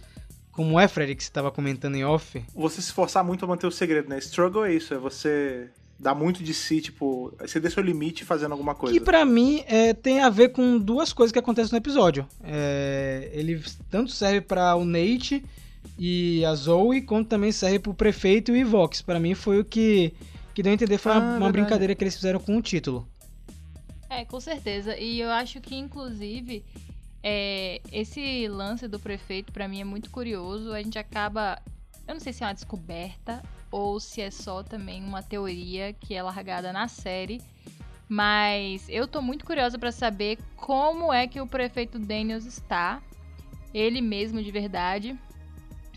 [0.53, 2.43] como é, Fred, que você tava comentando em off.
[2.55, 4.19] Você se esforçar muito pra manter o segredo, né?
[4.21, 5.69] Struggle é isso, é você
[5.99, 8.99] dar muito de si, tipo, você der seu limite fazendo alguma coisa.
[8.99, 12.27] Que pra mim é, tem a ver com duas coisas que acontecem no episódio.
[12.43, 15.45] É, ele tanto serve pra o Nate
[15.99, 19.01] e a Zoe, quanto também serve pro prefeito e o Evox.
[19.03, 20.13] Pra mim foi o que,
[20.55, 21.53] que deu a entender, foi Ah, uma, uma verdade.
[21.53, 23.07] brincadeira que eles fizeram com o título.
[24.11, 24.97] É, com certeza.
[24.99, 26.65] E eu acho que, inclusive,
[27.23, 30.73] é, esse lance do prefeito pra mim é muito curioso.
[30.73, 31.59] A gente acaba,
[32.07, 36.15] eu não sei se é uma descoberta ou se é só também uma teoria que
[36.15, 37.41] é largada na série,
[38.07, 43.03] mas eu tô muito curiosa pra saber como é que o prefeito Daniels está,
[43.73, 45.19] ele mesmo de verdade,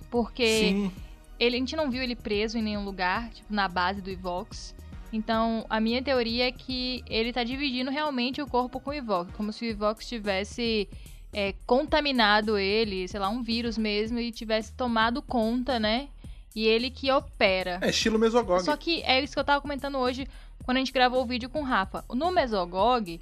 [0.09, 0.91] porque Sim.
[1.37, 4.73] ele, a gente não viu ele preso em nenhum lugar, tipo, na base do Ivox.
[5.11, 9.33] Então, a minha teoria é que ele tá dividindo realmente o corpo com o Ivox,
[9.33, 10.87] como se o Ivox tivesse
[11.33, 16.07] é, contaminado ele, sei lá, um vírus mesmo, e tivesse tomado conta, né?
[16.55, 17.79] E ele que opera.
[17.81, 18.63] É estilo Mesogog.
[18.63, 20.27] Só que é isso que eu tava comentando hoje
[20.63, 22.03] quando a gente gravou o vídeo com o Rafa.
[22.13, 23.19] No Mesogog,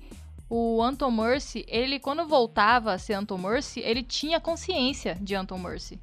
[0.49, 5.57] o Anton Mercy, ele quando voltava a ser Anton Mercy, ele tinha consciência de Anton
[5.57, 5.99] Mercy.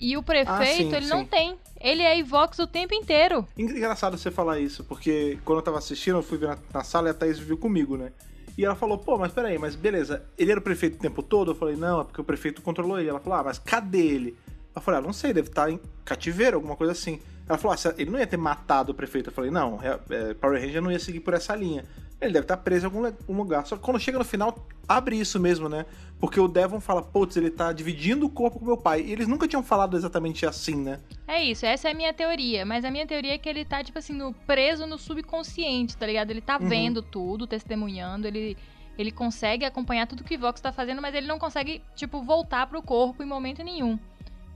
[0.00, 1.26] E o prefeito, Ah, sim, ele não sim.
[1.26, 1.56] tem.
[1.80, 3.46] Ele é Ivox o tempo inteiro.
[3.56, 7.06] Engraçado você falar isso, porque quando eu tava assistindo, eu fui ver na, na sala
[7.08, 8.10] e a Thaís viu comigo, né?
[8.58, 11.52] E ela falou, pô, mas peraí, mas beleza, ele era o prefeito o tempo todo?
[11.52, 13.08] Eu falei, não, é porque o prefeito controlou ele.
[13.08, 14.36] Ela falou, ah, mas cadê ele?
[14.74, 17.20] Eu falei, ah, não sei, deve estar em cativeiro, alguma coisa assim.
[17.48, 19.28] Ela falou, ah, ele não ia ter matado o prefeito.
[19.30, 21.84] Eu falei, não, é, é, Power Ranger não ia seguir por essa linha.
[22.20, 23.66] Ele deve estar preso em algum um lugar.
[23.66, 24.56] Só que quando chega no final,
[24.88, 25.84] abre isso mesmo, né?
[26.20, 29.02] Porque o Devon fala, putz, ele tá dividindo o corpo com meu pai.
[29.02, 31.00] E eles nunca tinham falado exatamente assim, né?
[31.26, 32.64] É isso, essa é a minha teoria.
[32.64, 36.06] Mas a minha teoria é que ele tá, tipo assim, no, preso no subconsciente, tá
[36.06, 36.30] ligado?
[36.30, 36.68] Ele tá Uhum.
[36.68, 38.56] vendo tudo, testemunhando, ele,
[38.96, 42.68] ele consegue acompanhar tudo que o Vox tá fazendo, mas ele não consegue, tipo, voltar
[42.68, 43.98] pro corpo em momento nenhum.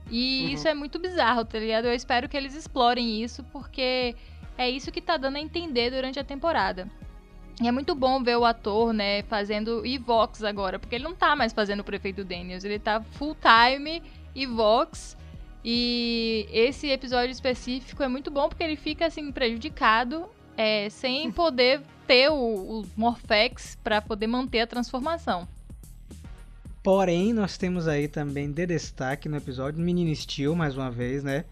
[0.09, 0.49] E Uhum.
[0.49, 1.85] isso é muito bizarro, tá ligado?
[1.85, 4.15] Eu espero que eles explorem isso, porque
[4.57, 6.89] é isso que tá dando a entender durante a temporada.
[7.61, 11.35] E é muito bom ver o ator, né, fazendo Evox agora, porque ele não tá
[11.35, 14.01] mais fazendo o prefeito Daniels, ele tá full time
[14.35, 15.17] Evox.
[15.65, 21.81] E esse episódio específico é muito bom porque ele fica assim prejudicado, é, sem poder
[22.05, 25.47] ter o, o Morphex pra poder manter a transformação.
[26.87, 31.43] Porém, nós temos aí também de destaque no episódio Menino Steel, mais uma vez, né?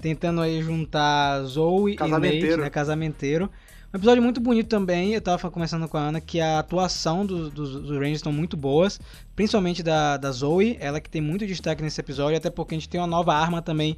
[0.00, 2.62] Tentando aí juntar Zoe e Nate, Casamenteiro.
[2.62, 2.70] né?
[2.70, 3.50] Casamenteiro.
[3.94, 7.52] Um episódio muito bonito também, eu tava conversando com a Ana que a atuação dos,
[7.52, 8.98] dos, dos Rangers estão muito boas,
[9.36, 12.88] principalmente da, da Zoe, ela que tem muito destaque nesse episódio, até porque a gente
[12.88, 13.96] tem uma nova arma também,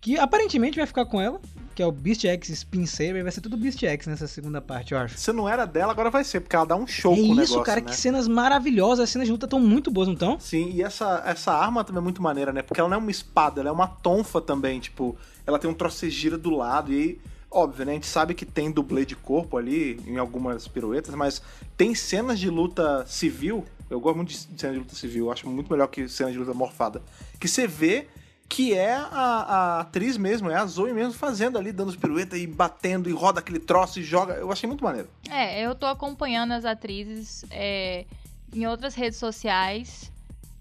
[0.00, 1.40] que aparentemente vai ficar com ela,
[1.74, 4.92] que é o Beast X Spin Saber, vai ser tudo Beast X nessa segunda parte,
[4.92, 5.16] eu acho.
[5.16, 7.24] Se não era dela, agora vai ser, porque ela dá um show é com o
[7.26, 7.86] isso, negócio, cara, né?
[7.86, 10.40] que cenas maravilhosas, as cenas de luta estão muito boas, não estão?
[10.40, 12.62] Sim, e essa, essa arma também é muito maneira, né?
[12.62, 15.74] Porque ela não é uma espada, ela é uma tonfa também, tipo, ela tem um
[15.74, 17.92] troço que gira do lado, e aí, óbvio, né?
[17.92, 21.40] A gente sabe que tem dublê de corpo ali, em algumas piruetas, mas
[21.76, 25.48] tem cenas de luta civil, eu gosto muito de cena de luta civil, eu acho
[25.48, 27.02] muito melhor que cena de luta morfada,
[27.38, 28.08] que você vê
[28.48, 32.38] que é a, a atriz mesmo, é a Zoe mesmo fazendo ali, dando os piruetas
[32.38, 35.08] e batendo, e roda aquele troço e joga, eu achei muito maneiro.
[35.30, 38.06] É, eu tô acompanhando as atrizes é,
[38.54, 40.10] em outras redes sociais,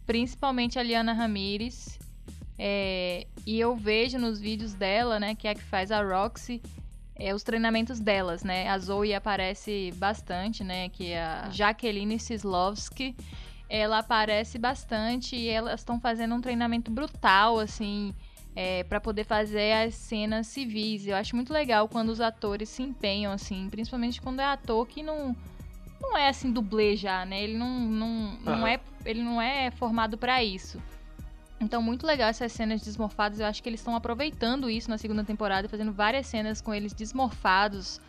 [0.05, 1.97] principalmente a Liana Ramires.
[2.59, 6.61] é, e eu vejo nos vídeos dela, né, que é a que faz a Roxy,
[7.19, 8.69] é, os treinamentos delas, né?
[8.69, 10.87] A Zoe aparece bastante, né?
[10.89, 13.15] Que é a Jaqueline Sislovski.
[13.69, 18.13] Ela aparece bastante e elas estão fazendo um treinamento brutal, assim,
[18.55, 21.05] é, para poder fazer as cenas civis.
[21.05, 25.03] Eu acho muito legal quando os atores se empenham, assim, principalmente quando é ator que
[25.03, 25.35] não
[25.99, 27.43] não é assim dublê já, né?
[27.43, 28.69] Ele não não, não Aham.
[28.69, 30.81] é ele não é formado para isso.
[31.59, 33.39] Então, muito legal essas cenas desmorfadas.
[33.39, 36.93] Eu acho que eles estão aproveitando isso na segunda temporada, fazendo várias cenas com eles
[36.93, 37.99] desmorfados.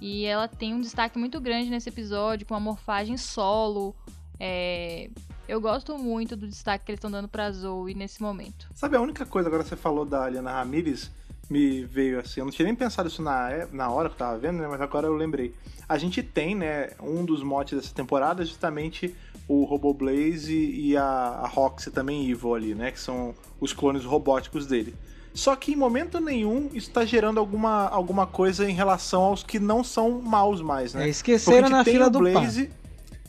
[0.00, 3.94] E ela tem um destaque muito grande nesse episódio, com a morfagem solo.
[4.40, 5.10] É,
[5.46, 8.68] Eu gosto muito do destaque que eles estão dando pra Zoe nesse momento.
[8.74, 11.10] Sabe, a única coisa, agora você falou da Aliana Ramirez,
[11.50, 14.18] me veio assim, eu não tinha nem pensado isso na, é- na hora que eu
[14.18, 15.52] tava vendo, né, mas agora eu lembrei.
[15.88, 19.12] A gente tem, né, um dos motes dessa temporada é justamente
[19.48, 24.64] o Roboblaze e a, a Roxy também Evil ali, né, que são os clones robóticos
[24.66, 24.94] dele.
[25.34, 29.58] Só que em momento nenhum isso tá gerando alguma, alguma coisa em relação aos que
[29.58, 31.06] não são maus mais, né?
[31.06, 32.26] É, esqueceram na fila o do pão.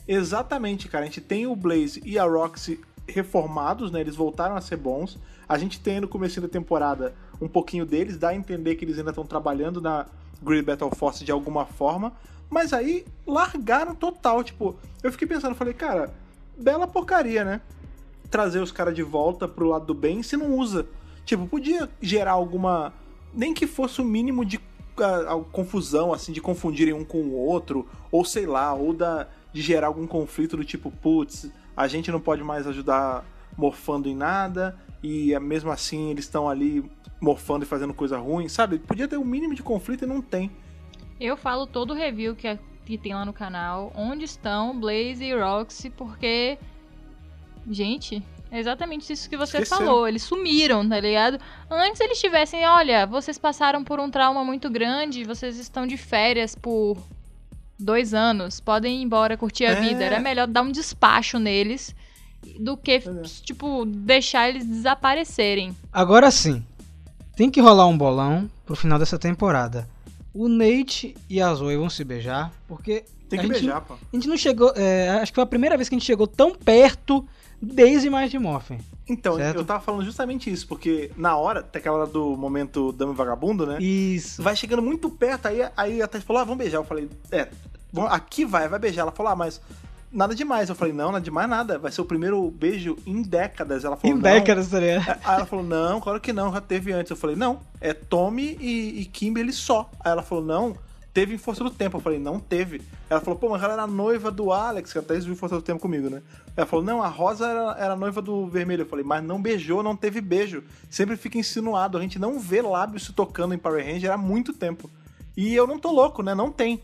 [0.06, 1.04] Exatamente, cara.
[1.04, 4.00] A gente tem o Blaze e a Roxy reformados, né?
[4.00, 5.18] Eles voltaram a ser bons.
[5.48, 8.98] A gente tem no começo da temporada um pouquinho deles, dá a entender que eles
[8.98, 10.06] ainda estão trabalhando na
[10.42, 12.12] Great Battle Force de alguma forma.
[12.48, 14.42] Mas aí largaram total.
[14.44, 16.12] Tipo, eu fiquei pensando, falei, cara,
[16.56, 17.60] bela porcaria, né?
[18.30, 20.86] Trazer os caras de volta pro lado do bem se não usa.
[21.24, 22.92] Tipo, podia gerar alguma.
[23.34, 24.60] Nem que fosse o mínimo de
[24.98, 29.60] ah, confusão, assim, de confundirem um com o outro, ou sei lá, ou da, de
[29.62, 33.24] gerar algum conflito do tipo, putz, a gente não pode mais ajudar
[33.56, 36.84] morfando em nada, e é mesmo assim eles estão ali
[37.20, 38.78] morfando e fazendo coisa ruim, sabe?
[38.78, 40.50] Podia ter um mínimo de conflito e não tem.
[41.20, 45.34] Eu falo todo o review que, que tem lá no canal, onde estão Blaze e
[45.34, 46.58] Roxy, porque
[47.70, 49.86] Gente, é exatamente isso que você Esqueceram.
[49.86, 50.08] falou.
[50.08, 51.38] Eles sumiram, tá ligado?
[51.70, 56.54] Antes eles tivessem, olha, vocês passaram por um trauma muito grande, vocês estão de férias
[56.54, 56.96] por
[57.82, 59.80] dois anos, podem ir embora curtir a É.
[59.80, 60.04] vida.
[60.04, 61.94] Era melhor dar um despacho neles
[62.58, 65.76] do que, Pois tipo, deixar eles desaparecerem.
[65.92, 66.64] Agora sim,
[67.36, 69.88] tem que rolar um bolão pro final dessa temporada.
[70.34, 73.94] O Nate e a Zoe vão se beijar, porque Tem a que gente, beijar, pô.
[73.94, 74.72] a gente não chegou.
[74.74, 77.24] é, acho que foi a primeira vez que a gente chegou tão perto
[77.60, 78.78] desde Mighty Morphin.
[79.08, 79.58] Então, Certo.
[79.58, 83.16] eu tava falando justamente isso, porque na hora, tem aquela hora do momento Dama e
[83.16, 83.78] Vagabundo, né?
[83.80, 84.42] Isso.
[84.42, 86.78] Vai chegando muito perto, aí, aí a Thaís falou, ah, vamos beijar.
[86.78, 87.48] Eu falei, é,
[88.08, 89.02] aqui vai, vai beijar.
[89.02, 89.60] Ela falou, ah, mas
[90.10, 90.68] nada demais.
[90.68, 91.78] Eu falei, não, nada demais nada.
[91.78, 93.84] Vai ser o primeiro beijo em décadas.
[93.84, 94.22] Ela falou, Em não.
[94.22, 95.18] décadas, tá ligado?
[95.24, 97.10] Aí ela falou, não, claro que não, já teve antes.
[97.10, 99.90] Eu falei, não, é Tommy e, e Kimberly só.
[100.00, 100.76] Aí ela falou, não,
[101.12, 101.96] teve em Força do Tempo.
[101.96, 102.82] Eu falei, não teve.
[103.08, 105.62] Ela falou, pô, mas ela era noiva do Alex, que a Thaís viu Força do
[105.62, 106.22] Tempo comigo, né?
[106.56, 108.82] Ela falou, não, a Rosa era, era noiva do Vermelho.
[108.82, 110.62] Eu falei, mas não beijou, não teve beijo.
[110.90, 111.96] Sempre fica insinuado.
[111.98, 114.88] A gente não vê lábios se tocando em Power Ranger há muito tempo.
[115.34, 116.34] E eu não tô louco, né?
[116.34, 116.82] Não tem.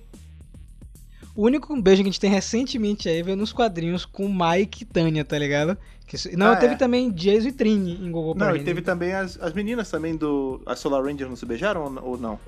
[1.38, 4.84] O único beijo que a gente tem recentemente aí veio nos quadrinhos com Mike e
[4.84, 5.78] Tânia, tá ligado?
[6.04, 6.76] Que não, Ah, teve é.
[6.76, 10.60] também Jason e Trini em Google Não, e teve também as, as meninas também do.
[10.66, 12.40] As Solar Rangers não se beijaram ou- não?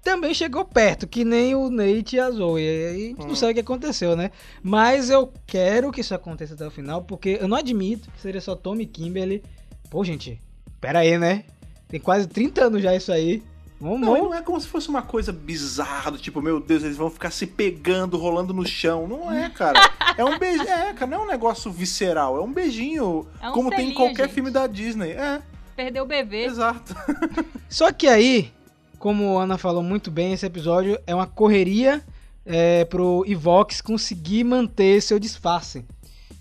[0.00, 2.62] Também chegou perto, que nem o Nate e a Zoe.
[2.62, 3.34] E aí a gente não Hum.
[3.34, 4.30] sabe o que aconteceu, né?
[4.62, 8.40] Mas eu quero que isso aconteça até o final, porque eu não admito que seria
[8.40, 9.42] só Tommy e Kimberly.
[9.90, 10.40] Pô, gente,
[10.80, 11.42] pera aí, né?
[11.88, 13.42] Tem quase 30 anos já isso aí.
[13.78, 16.96] Vamos, Não, não é como se fosse uma coisa bizarra, do tipo, meu Deus, eles
[16.96, 19.06] vão ficar se pegando, rolando no chão.
[19.06, 19.78] Não é, cara.
[20.16, 20.62] É um beijo.
[20.62, 22.38] É, cara, não é um negócio visceral.
[22.38, 23.26] É um beijinho.
[23.40, 24.34] É um como tem em selinho, qualquer gente.
[24.34, 25.10] filme da Disney.
[25.10, 25.42] É,
[25.76, 26.44] Perdeu o bebê.
[26.46, 26.94] exato.
[27.68, 28.50] Só que aí,
[28.98, 32.02] como a Ana falou muito bem, esse episódio é uma correria
[32.46, 35.84] é, pro Evox conseguir manter seu disfarce.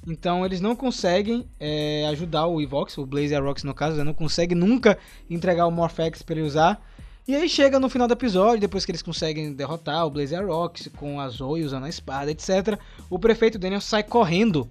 [0.08, 4.04] Então eles não conseguem é, ajudar o Evox, o Blaze a Rox no caso, né?
[4.04, 4.98] não consegue nunca
[5.30, 6.80] entregar o Morphex para ele usar.
[7.28, 10.42] E aí chega no final do episódio, depois que eles conseguem derrotar o Blaze a
[10.44, 12.78] Rox com a Zoe usando a espada, etc.
[13.10, 14.70] O prefeito Daniel sai correndo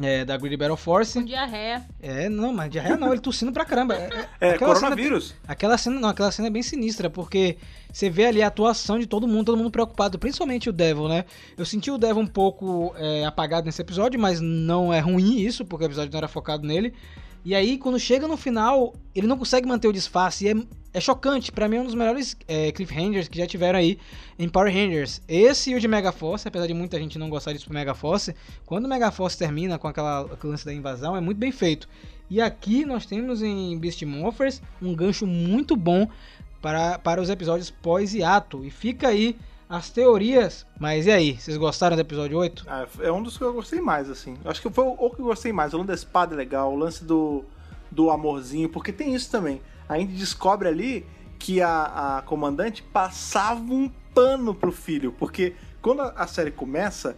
[0.00, 1.14] é, da Greedy Battle Force.
[1.18, 1.84] Com diarreia.
[2.00, 3.94] É, não, mas diarreia não, ele tossindo pra caramba.
[3.96, 5.34] É, É, aquela cena- coronavírus.
[5.48, 7.56] Aquela cena, não, aquela cena é bem sinistra, porque
[7.92, 11.24] você vê ali a atuação de todo mundo, todo mundo preocupado, principalmente o Devil, né?
[11.58, 15.64] Eu senti o Devil um pouco é, apagado nesse episódio, mas não é ruim isso,
[15.64, 16.94] porque o episódio não era focado nele.
[17.44, 20.54] E aí, quando chega no final, ele não consegue manter o disfarce, e é,
[20.96, 21.52] é chocante.
[21.52, 23.98] Pra mim, é um dos melhores é, cliffhangers que já tiveram aí
[24.38, 25.20] em Power Rangers.
[25.28, 27.94] Esse e o de Mega Force, apesar de muita gente não gostar disso pro Mega
[27.94, 28.34] Force,
[28.64, 31.86] quando o Mega Force termina com aquela lance da invasão, é muito bem feito.
[32.30, 36.08] E aqui nós temos em Beast Morphers um gancho muito bom
[36.62, 38.64] para, para os episódios pós-hiato.
[38.64, 39.36] E fica aí
[39.68, 40.64] as teorias.
[40.80, 42.64] Mas e aí, vocês gostaram do episódio 8?
[42.66, 44.38] Ah, é um dos que eu gostei mais, assim.
[44.46, 45.74] Acho que foi o que eu gostei mais.
[45.74, 47.44] O lance da espada é legal, o lance do,
[47.90, 49.60] do amorzinho, porque tem isso também.
[49.88, 51.06] A gente descobre ali
[51.38, 57.16] que a, a comandante passava um pano pro filho, porque quando a, série começa,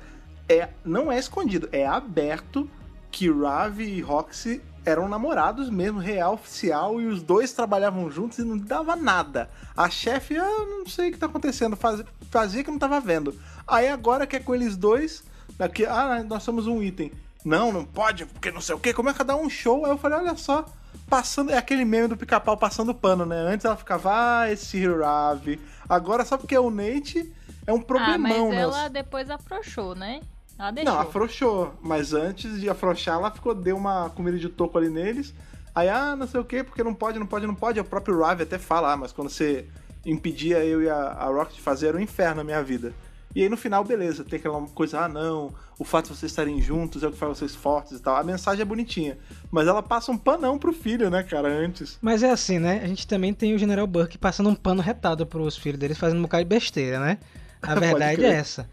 [0.48, 2.68] é, não é escondido, é aberto
[3.10, 8.44] que Ravi e Roxy eram namorados mesmo, real, oficial, e os dois trabalhavam juntos e
[8.44, 9.50] não dava nada.
[9.76, 13.38] A chefe, ah, não sei o que tá acontecendo, faz- fazia que não tava vendo.
[13.66, 15.22] Aí agora que é com eles dois,
[15.56, 17.12] daqui, ah, nós somos um item.
[17.44, 19.84] Não, não pode, porque não sei o que, começa a dar um show.
[19.84, 20.64] Aí eu falei, olha só,
[21.08, 23.36] passando, é aquele meme do pica-pau passando pano, né?
[23.36, 25.60] Antes ela ficava, ah, esse Ravi.
[25.88, 27.32] Agora só porque é o Nate,
[27.66, 28.62] é um Ah, problemão, mas né?
[28.62, 30.20] ela depois afrouxou, né?
[30.58, 30.92] Ela deixou.
[30.92, 31.74] Não, afrouxou.
[31.80, 35.32] Mas antes de afrouxar, ela ficou, deu uma comida de toco ali neles.
[35.74, 37.78] Aí, ah, não sei o que, porque não pode, não pode, não pode.
[37.78, 39.66] O próprio Ravi até fala, ah, mas quando você
[40.04, 42.92] impedia eu e a, a Rocket de fazer, era um inferno na minha vida.
[43.38, 46.60] E aí no final, beleza, tem aquela coisa, ah, não, o fato de vocês estarem
[46.60, 48.16] juntos é o que faz vocês fortes e tal.
[48.16, 49.16] A mensagem é bonitinha.
[49.48, 52.00] Mas ela passa um panão pro filho, né, cara, antes.
[52.02, 52.80] Mas é assim, né?
[52.82, 56.18] A gente também tem o General Burke passando um pano retado pros filhos deles, fazendo
[56.18, 57.18] um bocado de besteira, né?
[57.62, 58.68] A verdade é essa.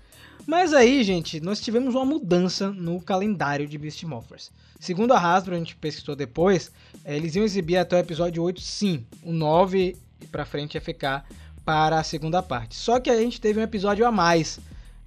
[0.47, 4.51] Mas aí, gente, nós tivemos uma mudança no calendário de Beast Morphers.
[4.79, 6.71] Segundo a Hasbro, a gente pesquisou depois,
[7.03, 9.05] eh, eles iam exibir até o episódio 8, sim.
[9.21, 11.23] O 9 e pra frente ia ficar
[11.65, 12.75] para a segunda parte.
[12.75, 14.59] Só que a gente teve um episódio a mais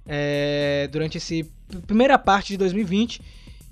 [0.05, 1.33] eh, durante essa
[1.87, 3.21] primeira parte de 2020,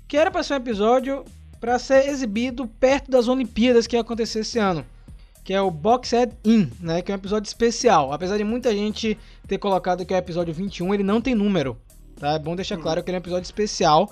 [0.08, 1.24] que era para ser um episódio
[1.60, 4.86] para ser exibido perto das Olimpíadas que ia acontecer esse ano.
[5.44, 7.02] Que é o Boxed In, né?
[7.02, 8.12] Que é um episódio especial.
[8.12, 11.76] Apesar de muita gente ter colocado que é o episódio 21, ele não tem número.
[12.16, 12.32] Tá?
[12.32, 14.10] É bom deixar claro que ele é um episódio especial.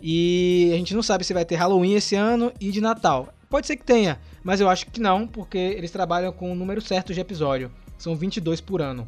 [0.00, 3.32] E a gente não sabe se vai ter Halloween esse ano e de Natal.
[3.48, 6.80] Pode ser que tenha, mas eu acho que não, porque eles trabalham com o número
[6.80, 7.70] certo de episódio.
[8.02, 9.06] São 22 por ano.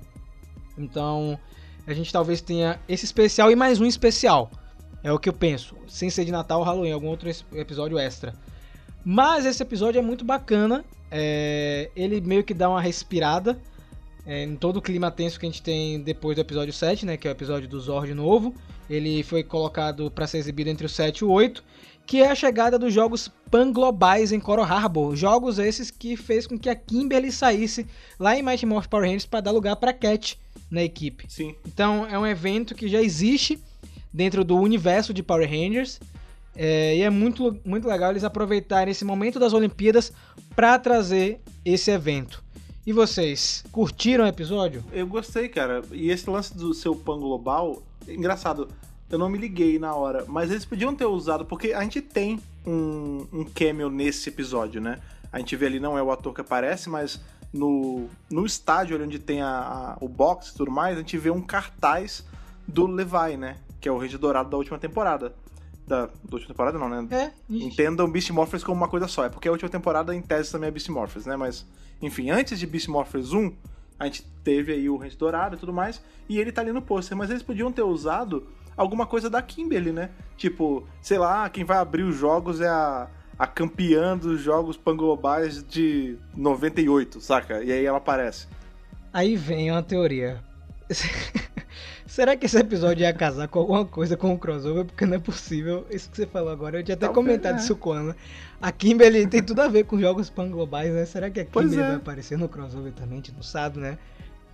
[0.78, 1.36] Então,
[1.84, 4.49] a gente talvez tenha esse especial e mais um especial.
[5.03, 5.74] É o que eu penso.
[5.88, 8.36] Sem ser de Natal ou Halloween, algum outro episódio extra.
[9.05, 10.84] Mas esse episódio é muito bacana.
[11.11, 13.59] é, ele meio que dá uma respirada
[14.24, 17.16] é, em todo o clima tenso que a gente tem depois do episódio 7, né?
[17.16, 18.55] Que é o episódio do Zord novo.
[18.88, 21.64] Ele foi colocado para ser exibido entre o 7 e o 8.
[22.07, 25.14] Que é a chegada dos jogos pan-globais em Coral Harbor.
[25.14, 27.86] Jogos esses que fez com que a Kimberly saísse
[28.18, 30.36] lá em Mighty Morphin Power Rangers para dar lugar para Cat
[30.68, 31.24] na equipe.
[31.28, 31.55] Sim.
[31.64, 33.62] Então é um evento que já existe
[34.12, 36.00] dentro do universo de Power Rangers.
[36.57, 40.12] É, e é muito, muito legal eles aproveitarem esse momento das Olimpíadas
[40.57, 42.42] para trazer esse evento.
[42.84, 44.82] E vocês, curtiram o episódio?
[44.92, 45.80] Eu gostei, cara.
[45.92, 48.66] E esse lance do seu pan global, engraçado,
[49.15, 52.41] eu não me liguei na hora, mas eles podiam ter usado, porque a gente tem
[52.67, 54.99] um, um cameo nesse episódio, né?
[55.33, 57.21] A gente vê ali, não é o ator que aparece, mas
[57.53, 61.17] no, no estádio ali onde tem a, a- o box e tudo mais, a gente
[61.19, 62.25] vê um cartaz
[62.67, 63.57] do Levi, né?
[63.81, 65.35] Que é o Ranger Dourado da última temporada.
[65.87, 67.07] Da, da última temporada não, né?
[67.11, 67.31] É,
[67.67, 69.25] Entendam Beast Morphers como uma coisa só.
[69.25, 71.37] É porque a última temporada, em tese, também é Beast Morphers, né?
[71.37, 71.67] Mas,
[72.01, 73.53] enfim, antes de Beast Morphers 1,
[73.99, 76.81] a gente teve aí o Ranger Dourado e tudo mais, e ele tá ali no
[76.81, 77.17] pôster.
[77.17, 78.47] Mas eles podiam ter usado
[78.77, 80.11] alguma coisa da Kimberly, né?
[80.37, 83.09] Tipo, sei lá, quem vai abrir os jogos é a,
[83.39, 87.62] a campeã dos jogos panglobais de 98, saca?
[87.62, 88.47] E aí ela aparece.
[89.12, 90.41] Aí vem uma teoria.
[92.07, 94.85] Será que esse episódio ia casar com alguma coisa com o crossover?
[94.85, 95.85] Porque não é possível.
[95.91, 97.59] Isso que você falou agora, eu tinha até Talvez, comentado é.
[97.61, 98.16] isso com a Ana.
[98.61, 101.05] A Kimberly tem tudo a ver com jogos pan-globais, né?
[101.07, 101.87] Será que a Kimberly é.
[101.87, 103.14] vai aparecer no crossover também?
[103.14, 103.99] A gente não sabe, né?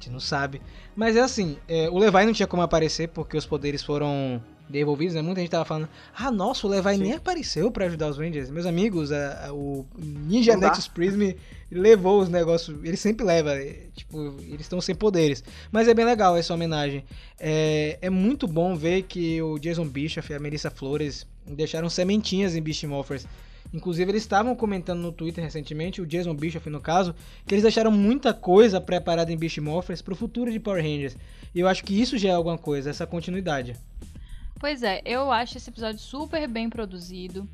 [0.01, 0.62] Gente não sabe.
[0.96, 5.14] Mas é assim, é, o Levi não tinha como aparecer porque os poderes foram devolvidos,
[5.14, 5.20] né?
[5.20, 7.03] Muita gente tava falando, ah, nossa, o Levi Sim.
[7.03, 8.48] nem apareceu pra ajudar os Rangers.
[8.51, 10.68] Meus amigos, a- a- o Ninja Não dá.
[10.68, 11.32] Nexus Prism
[11.70, 15.44] levou os negócios, ele sempre leva, é, tipo, eles estão sem poderes.
[15.70, 17.05] Mas é bem legal essa homenagem.
[17.38, 22.55] É, é muito bom ver que o Jason Bischoff e a Melissa Flores deixaram sementinhas
[22.55, 23.26] em Beast Morphers.
[23.73, 27.14] Inclusive, eles estavam comentando no Twitter recentemente, o Jason Bischoff no caso,
[27.47, 31.16] que eles deixaram muita coisa preparada em Beast Morphers pro futuro de Power Rangers.
[31.55, 33.77] E eu acho que isso já é alguma coisa, essa continuidade.
[34.59, 37.49] Pois é, eu acho esse episódio super bem produzido.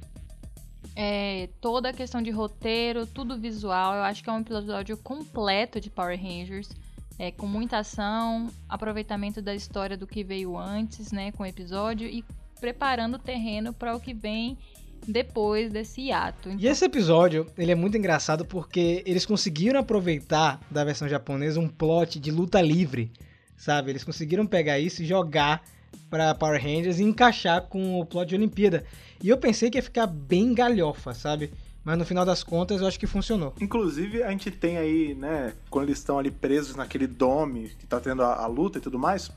[0.95, 5.79] É, toda a questão de roteiro, tudo visual, eu acho que é um episódio completo
[5.79, 6.71] de Power Rangers.
[7.19, 12.07] É, com muita ação, aproveitamento da história do que veio antes, né, com o episódio
[12.07, 12.23] e
[12.61, 14.59] preparando o terreno para o que vem
[15.07, 16.51] depois desse hiato.
[16.59, 21.69] E esse episódio, ele é muito engraçado porque eles conseguiram aproveitar da versão japonesa um
[21.69, 23.13] plot de luta livre,
[23.57, 23.91] sabe?
[23.91, 25.63] Eles conseguiram pegar isso e jogar
[26.11, 28.85] pra Power Rangers e encaixar com o plot de Olimpíada.
[29.23, 31.53] E eu pensei que ia ficar bem galhofa, sabe?
[31.85, 33.55] Mas no final das contas eu acho que funcionou.
[33.61, 38.01] Inclusive, a gente tem aí, né, quando eles estão ali presos naquele dome que tá
[38.01, 39.31] tendo a, a luta e tudo mais,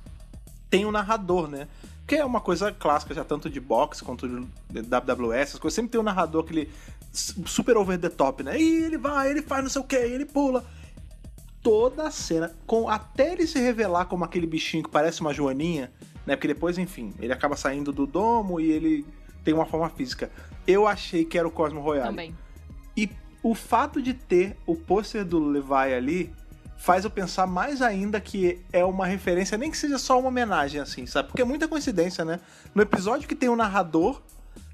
[0.69, 1.67] tem um narrador, né?
[2.09, 5.75] Que é uma coisa clássica já, tanto de boxe quanto de WWS, essas coisas.
[5.75, 6.69] Sempre tem um narrador, aquele
[7.13, 8.59] s- super over the top, né?
[8.59, 10.65] E ele vai, ele faz não sei o que, ele pula.
[11.61, 15.91] Toda a cena, com até ele se revelar como aquele bichinho que parece uma joaninha,
[16.25, 16.35] né?
[16.35, 19.05] Porque depois, enfim, ele acaba saindo do domo e ele
[19.43, 20.31] tem uma forma física.
[20.65, 22.09] Eu achei que era o Cosmo Royale.
[22.09, 22.35] também.
[22.95, 23.09] E
[23.43, 26.33] o fato de ter o pôster do Levi ali
[26.79, 30.79] faz eu pensar mais ainda que é uma referência, nem que seja só uma homenagem,
[30.79, 31.27] assim, sabe?
[31.27, 32.39] Porque é muita coincidência, né?
[32.73, 34.21] No episódio que tem o narrador,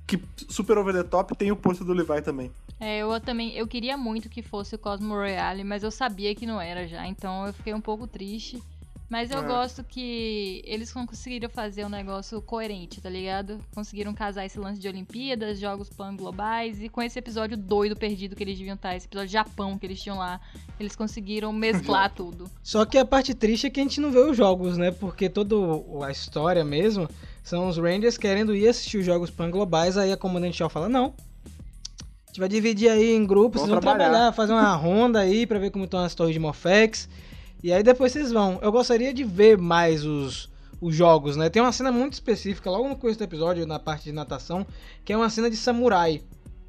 [0.05, 2.51] que super over the top, tem o pôster do Levi também.
[2.79, 6.45] É, eu também, eu queria muito que fosse o Cosmo Royale, mas eu sabia que
[6.45, 8.61] não era já, então eu fiquei um pouco triste.
[9.07, 9.43] Mas eu É.
[9.43, 13.59] gosto que eles conseguiram fazer um negócio coerente, tá ligado?
[13.73, 18.43] Conseguiram casar esse lance de Olimpíadas, jogos pan-globais, e com esse episódio doido perdido que
[18.43, 20.41] eles deviam estar, esse episódio Japão que eles tinham lá,
[20.79, 22.49] eles conseguiram mesclar tudo.
[22.63, 24.89] Só que a parte triste é que a gente não vê os jogos, né?
[24.89, 25.55] Porque toda
[26.05, 27.07] a história mesmo
[27.43, 31.13] são os Rangers querendo ir assistir os jogos pan-globais, aí a comandante Shaw fala, não.
[31.45, 34.09] A gente vai dividir aí em grupos, vocês vão trabalhar.
[34.09, 34.31] trabalhar.
[34.33, 37.07] fazer uma ronda aí pra ver como estão as torres de Morphex.
[37.65, 38.59] E aí depois vocês vão.
[38.61, 40.47] Eu gostaria de ver mais os,
[40.79, 41.49] os jogos, né?
[41.49, 44.67] Tem uma cena muito específica logo no começo do episódio, na parte de natação,
[45.03, 46.21] que é uma cena de samurai.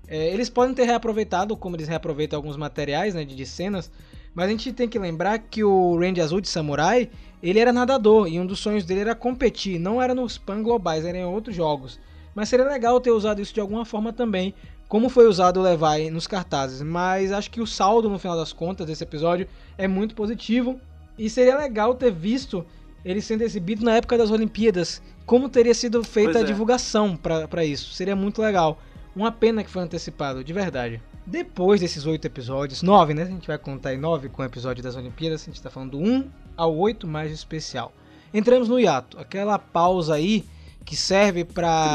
[0.08, 3.92] É, eles podem ter reaproveitado, como eles reaproveitam alguns materiais né, de, de cenas,
[4.34, 7.10] mas a gente tem que lembrar que o Range Azul de Samurai,
[7.42, 11.04] ele era nadador e um dos sonhos dele era competir, não era nos pan globais,
[11.04, 12.00] era em outros jogos.
[12.34, 14.54] Mas seria legal ter usado isso de alguma forma também,
[14.88, 16.82] como foi usado o Levi nos cartazes.
[16.82, 20.80] Mas acho que o saldo no final das contas desse episódio é muito positivo
[21.18, 22.64] e seria legal ter visto
[23.04, 26.50] ele sendo exibido na época das Olimpíadas, como teria sido feita Pois a é.
[26.50, 27.92] divulgação pra isso.
[27.92, 28.78] Seria muito legal.
[29.14, 31.00] Uma pena que foi antecipado, de verdade.
[31.24, 33.22] Depois desses oito episódios, nove, né?
[33.22, 35.42] A gente vai contar aí nove com o episódio das Olimpíadas.
[35.42, 37.92] A gente tá falando do 1 ao 8 mais especial.
[38.34, 40.44] Entramos no hiato, aquela pausa aí
[40.86, 41.44] que serve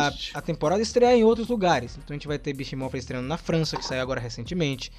[0.10, 0.32] Triste.
[0.36, 1.94] a temporada estrear em outros lugares.
[1.94, 4.92] Então a gente vai ter Morphin estreando na França, que saiu agora recentemente.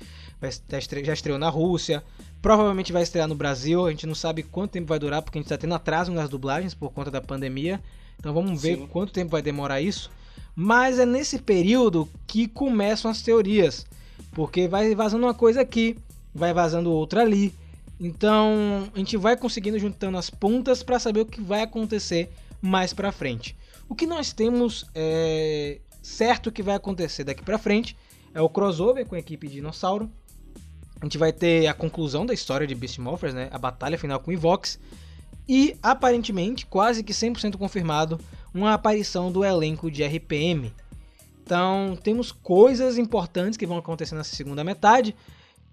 [0.42, 2.02] Estre- já estreou na Rússia.
[2.40, 3.86] Provavelmente vai estrear no Brasil.
[3.86, 6.28] A gente não sabe quanto tempo vai durar, porque a gente tá tendo atraso nas
[6.30, 7.80] dublagens por conta da pandemia.
[8.18, 8.86] Então vamos ver Sim.
[8.86, 10.10] quanto tempo vai demorar isso.
[10.56, 13.86] Mas é nesse período que começam as teorias.
[14.32, 15.98] Porque vai vazando uma coisa aqui,
[16.34, 17.54] vai vazando outra ali.
[18.00, 22.92] Então a gente vai conseguindo juntando as pontas para saber o que vai acontecer mais
[22.92, 23.54] pra frente.
[23.92, 27.94] O que nós temos é, certo que vai acontecer daqui pra frente
[28.32, 30.10] é o crossover com a equipe Dinossauro.
[30.98, 33.50] A gente vai ter a conclusão da história de Beast Morphers, né?
[33.52, 34.78] A batalha final com o Evox.
[35.46, 38.18] E aparentemente, quase que 100% confirmado,
[38.54, 40.72] uma aparição do elenco de RPM.
[41.44, 45.14] Então, temos coisas importantes que vão acontecer nessa segunda metade.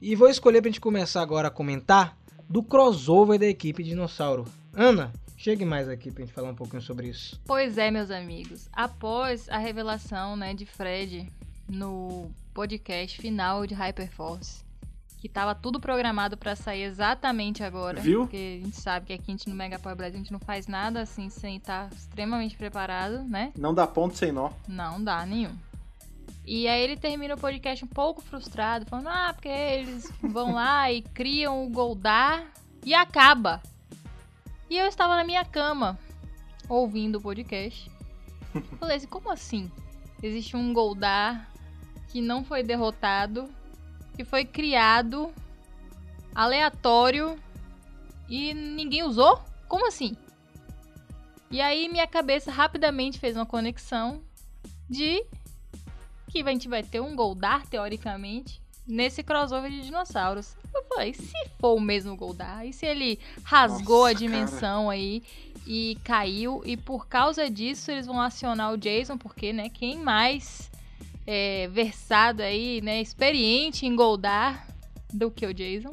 [0.02, 2.18] E vou escolher pra gente começar agora a comentar
[2.50, 4.44] do crossover da equipe Dinossauro.
[4.74, 7.40] Ana, chegue mais aqui pra gente falar um pouquinho sobre isso.
[7.46, 8.68] Pois é, meus amigos.
[8.74, 11.32] Após a revelação né, de Fred
[11.68, 14.66] no podcast final de Hyperforce,
[15.18, 18.02] que tava tudo programado pra sair exatamente agora.
[18.02, 18.22] Viu?
[18.22, 20.40] Porque a gente sabe que aqui a gente no Mega Power Brasil a gente não
[20.40, 23.54] faz nada assim sem estar extremamente preparado, né?
[23.58, 24.52] Não dá ponto sem nó.
[24.68, 25.56] Não dá nenhum.
[26.46, 30.92] E aí ele termina o podcast um pouco frustrado, falando, ah, porque eles vão lá
[30.92, 32.46] e criam o Goldar
[32.84, 33.62] e acaba.
[34.70, 35.98] E eu estava na minha cama,
[36.68, 37.90] ouvindo o podcast.
[38.80, 39.72] Falei assim, como assim?
[40.22, 41.52] Existe um Goldar
[42.10, 43.50] que não foi derrotado,
[44.16, 45.34] que foi criado,
[46.36, 47.38] aleatório,
[48.28, 49.42] e ninguém usou?
[49.68, 50.16] Como assim?
[51.52, 54.22] E aí minha cabeça rapidamente fez uma conexão
[54.88, 55.26] de
[56.28, 60.56] que a gente vai ter um Goldar, teoricamente, nesse crossover de dinossauros.
[60.80, 65.22] Eu falei, se for o mesmo Goldar, e se ele rasgou Nossa, a dimensão aí
[65.68, 70.72] e caiu, e por causa disso eles vão acionar o Jason, porque, né, quem mais
[71.28, 74.68] é, versado aí, né, experiente em Goldar
[75.14, 75.92] do que o Jason?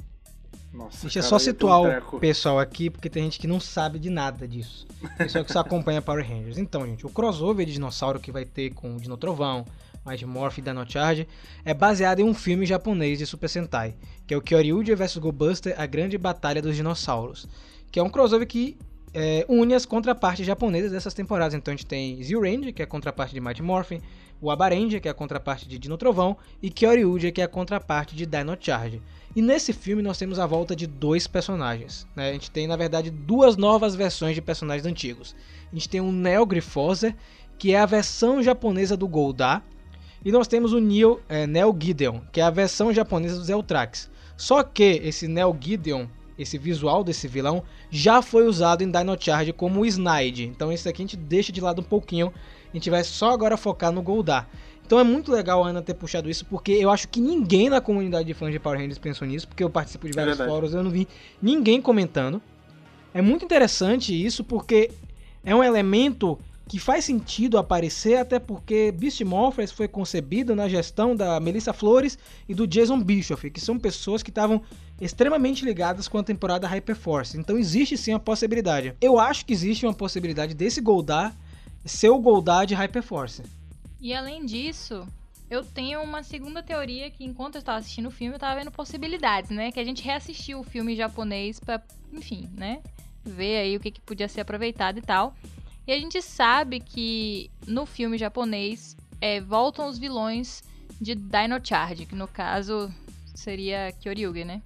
[0.73, 2.19] Nossa, Deixa eu cara, só situar o treco.
[2.21, 4.87] pessoal aqui, porque tem gente que não sabe de nada disso.
[5.17, 6.59] Pessoal que só acompanha Power Rangers.
[6.59, 9.65] Então, gente, o crossover de dinossauro que vai ter com o Dino Trovão,
[10.07, 11.27] Mighty Morph e Dino Charge
[11.65, 13.95] é baseado em um filme japonês de Super Sentai,
[14.27, 17.49] que é o Kyoryuger vs Go Buster, A Grande Batalha dos Dinossauros,
[17.91, 18.77] que é um crossover que
[19.13, 21.55] é, une as contrapartes japonesas dessas temporadas.
[21.55, 24.01] Então a gente tem Zyuranger, que é a contraparte de Mighty Morphin,
[24.41, 28.15] o Abaranger, que é a contraparte de Dino Trovão, e Kyoryuger, que é a contraparte
[28.15, 29.01] de Dino Charge.
[29.35, 32.07] E nesse filme nós temos a volta de dois personagens.
[32.15, 32.31] Né?
[32.31, 35.35] A gente tem, na verdade, duas novas versões de personagens antigos.
[35.71, 37.15] A gente tem o Neo Grifoser,
[37.59, 39.65] que é a versão japonesa do Goldar.
[40.27, 44.11] E nós temos o Neo, é, Neo Gideon, que é a versão japonesa do Zeltrax.
[44.37, 47.63] Só que esse Neo Gideon, esse visual desse vilão,
[47.93, 50.43] já foi usado em Dino Charge como Snide.
[50.47, 52.33] Então esse aqui a gente deixa de lado um pouquinho.
[52.73, 54.49] A gente vai só agora focar no Goldar.
[54.85, 57.81] Então é muito legal a Ana ter puxado isso, porque eu acho que ninguém na
[57.81, 60.53] comunidade de fãs de Power Rangers pensou nisso, porque eu participo de vários verdade.
[60.53, 61.07] fóruns, eu não vi
[61.41, 62.43] ninguém comentando.
[63.15, 64.91] É muito interessante isso, porque
[65.45, 66.37] é um elemento
[66.69, 72.19] que faz sentido aparecer, até porque Beast Morphers foi concebido na gestão da Melissa Flores
[72.49, 74.61] e do Jason Bischoff, que são pessoas que estavam
[75.01, 77.39] extremamente ligadas com a temporada Hyperforce.
[77.39, 78.95] Então existe sim a possibilidade.
[79.01, 81.37] Eu acho que existe uma possibilidade desse Goldar
[81.85, 83.45] ser o Goldar de Hyperforce.
[84.01, 85.07] E além disso,
[85.49, 88.73] eu tenho uma segunda teoria que enquanto eu estava assistindo o filme, eu estava vendo
[88.73, 89.71] possibilidades, né?
[89.71, 91.81] Que a gente reassistiu o filme japonês pra,
[92.13, 92.83] enfim, né?
[93.25, 95.33] Ver aí o que, que podia ser aproveitado e tal.
[95.87, 100.63] E a gente sabe que no filme japonês é, voltam os vilões
[101.01, 102.93] de Dino Charge, que no caso
[103.35, 104.63] seria Kyoryuger, né?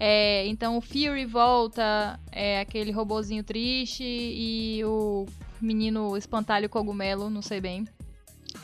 [0.00, 5.26] É, então o Fury volta, é aquele robozinho triste e o
[5.60, 7.86] menino espantalho cogumelo, não sei bem.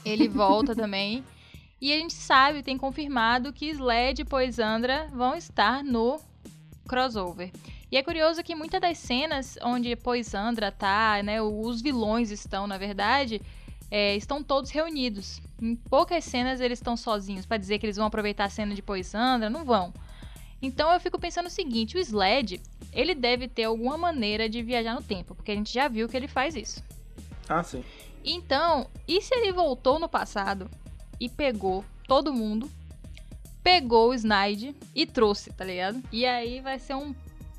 [0.04, 1.22] Ele volta também.
[1.80, 6.20] E a gente sabe, tem confirmado que Sled e Poisandra vão estar no
[6.88, 7.52] crossover.
[7.90, 12.76] E é curioso que muitas das cenas onde Poisandra tá, né, os vilões estão, na
[12.76, 13.40] verdade,
[13.90, 15.40] é, estão todos reunidos.
[15.60, 17.46] Em poucas cenas eles estão sozinhos.
[17.46, 19.92] Pra dizer que eles vão aproveitar a cena de Poisandra, não vão.
[20.60, 22.60] Então eu fico pensando o seguinte, o Sled,
[22.92, 26.16] ele deve ter alguma maneira de viajar no tempo, porque a gente já viu que
[26.16, 26.82] ele faz isso.
[27.48, 27.82] Ah, sim.
[28.24, 30.68] Então, e se ele voltou no passado
[31.20, 32.68] e pegou todo mundo,
[33.62, 36.02] pegou o Snide e trouxe, tá ligado?
[36.12, 37.14] E aí vai ser um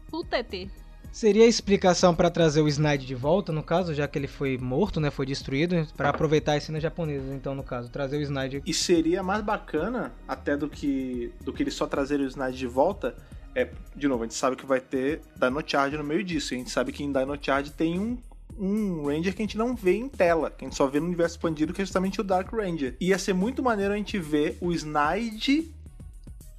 [0.10, 0.70] puta ET.
[1.12, 4.58] Seria a explicação para trazer o Snide de volta, no caso, já que ele foi
[4.58, 8.62] morto, né, foi destruído, para aproveitar as cenas japonesas, então no caso, trazer o Snide.
[8.66, 12.68] E seria mais bacana, até do que do que ele só trazer o Snide de
[12.68, 13.16] volta.
[13.56, 16.54] É, de novo, a gente sabe que vai ter Dino Charge no meio disso.
[16.54, 18.18] E a gente sabe que em Dino Charge tem um,
[18.58, 21.08] um Ranger que a gente não vê em tela, que a gente só vê no
[21.08, 22.96] universo expandido, que é justamente o Dark Ranger.
[23.02, 25.74] Ia ser muito maneiro a gente ver o Snide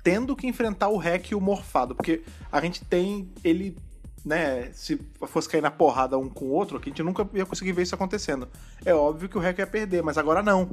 [0.03, 3.77] tendo que enfrentar o Hack e o Morfado, porque a gente tem ele,
[4.25, 7.73] né, se fosse cair na porrada um com o outro, a gente nunca ia conseguir
[7.73, 8.49] ver isso acontecendo.
[8.85, 10.71] É óbvio que o Hack ia perder, mas agora não.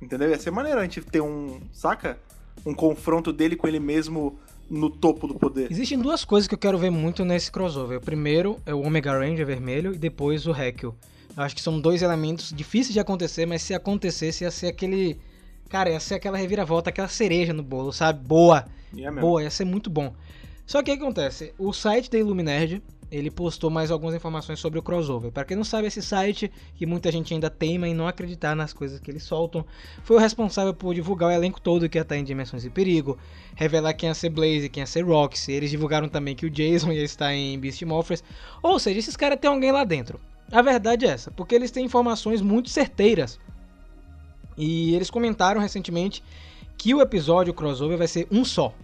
[0.00, 0.30] Entendeu?
[0.30, 2.18] Ia ser maneiro a gente ter um, saca?
[2.64, 4.38] Um confronto dele com ele mesmo
[4.70, 5.70] no topo do poder.
[5.70, 7.98] Existem duas coisas que eu quero ver muito nesse crossover.
[7.98, 10.52] O primeiro é o Omega Ranger vermelho e depois o.
[10.52, 10.94] Eu
[11.36, 15.18] acho que são dois elementos difíceis de acontecer, mas se acontecesse ia ser aquele...
[15.70, 18.26] Cara, ia ser aquela reviravolta, aquela cereja no bolo, sabe?
[18.26, 18.66] Boa!
[18.92, 19.20] Mesmo.
[19.20, 20.12] Boa, ia ser muito bom.
[20.66, 21.54] Só que o que acontece?
[21.56, 25.30] O site da Illuminerd, ele postou mais algumas informações sobre o crossover.
[25.30, 28.72] Para quem não sabe, esse site, que muita gente ainda teima em não acreditar nas
[28.72, 29.64] coisas que eles soltam,
[30.02, 33.16] foi o responsável por divulgar o elenco todo que ia estar em Dimensões de Perigo,
[33.54, 35.52] revelar quem ia ser Blaze, quem ia ser Roxy.
[35.52, 38.24] Eles divulgaram também que o Jason ia estar em Beast Morphers.
[38.60, 40.20] Ou seja, esses caras têm alguém lá dentro.
[40.50, 43.38] A verdade é essa, porque eles têm informações muito certeiras.
[44.60, 46.22] E eles comentaram recentemente
[46.76, 48.74] que o episódio crossover vai ser um só,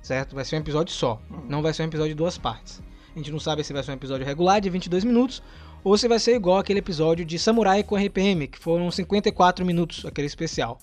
[0.00, 0.36] certo?
[0.36, 2.80] Vai ser um episódio só, não vai ser um episódio de duas partes.
[3.12, 5.42] A gente não sabe se vai ser um episódio regular de 22 minutos
[5.82, 10.06] ou se vai ser igual aquele episódio de Samurai com RPM, que foram 54 minutos,
[10.06, 10.78] aquele especial.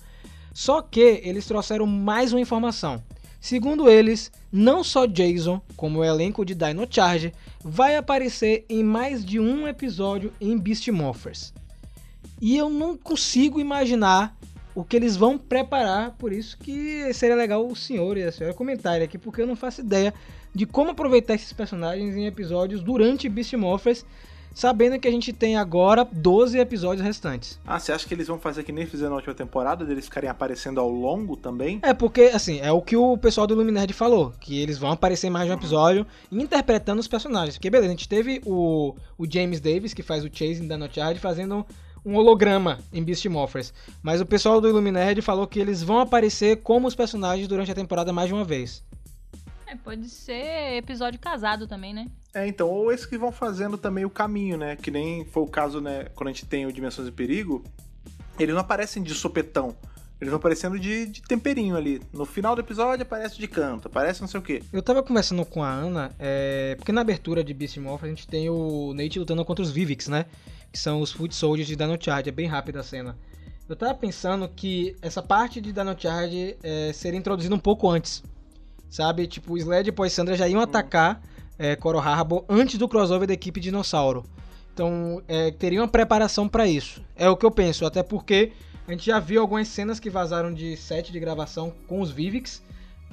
[0.54, 3.02] Só que eles trouxeram mais uma informação.
[3.40, 7.32] Segundo eles, não só Jason, como o elenco de Dino Charge,
[7.64, 11.54] vai aparecer em mais de um episódio em Beast Morphers.
[12.46, 14.38] E eu não consigo imaginar
[14.76, 18.56] o que eles vão preparar, por isso que seria legal o senhor e a senhora
[18.56, 20.14] comentarem aqui, porque eu não faço ideia
[20.54, 24.06] de como aproveitar esses personagens em episódios durante Beast Morphers,
[24.54, 27.60] sabendo que a gente tem agora 12 episódios restantes.
[27.66, 30.30] Ah, você acha que eles vão fazer que nem fizeram na última temporada, deles ficarem
[30.30, 31.80] aparecendo ao longo também?
[31.82, 35.26] É porque, assim, é o que o pessoal do Luminerd falou, que eles vão aparecer
[35.26, 37.58] em mais de um episódio interpretando os personagens.
[37.58, 40.88] Porque, beleza, a gente teve o, o James Davis, que faz o Chase em Dino
[40.94, 41.66] Charge, fazendo
[42.06, 43.74] um holograma em Beast Morphers.
[44.04, 47.76] Mas o pessoal do Illuminerd falou que eles vão aparecer como os personagens durante a
[47.76, 48.84] temporada mais de uma vez.
[49.66, 52.08] É, pode ser episódio casado também, né?
[52.34, 54.76] É, então, ou esses que vão fazendo também o caminho, né?
[54.76, 57.64] Que nem foi o caso, né, quando a gente tem o Dimensões de Perigo,
[58.38, 59.76] eles não aparecem de sopetão.
[60.20, 62.02] Eles vão aparecendo de, de temperinho ali.
[62.14, 64.64] No final do episódio aparece de canto, aparece não sei o quê.
[64.72, 68.28] Eu tava conversando com a Ana, é, porque na abertura de Beast Morphers a gente
[68.28, 70.26] tem o Nate lutando contra os Vivix, né?
[70.76, 73.18] Que são os Foot Soldiers de Dino Charge, é bem rápida a cena.
[73.70, 78.22] Eu tava pensando que essa parte de Dino Charge é, seria introduzida um pouco antes.
[78.90, 79.26] Sabe?
[79.26, 81.24] Tipo, o Sled e Poissandra já iam atacar
[81.58, 84.26] é, Coral Harbor antes do crossover da equipe Dinossauro.
[84.74, 87.02] Então, é, teria uma preparação pra isso.
[87.16, 88.52] É o que eu penso, até porque
[88.86, 92.62] a gente já viu algumas cenas que vazaram de set de gravação com os Vivix.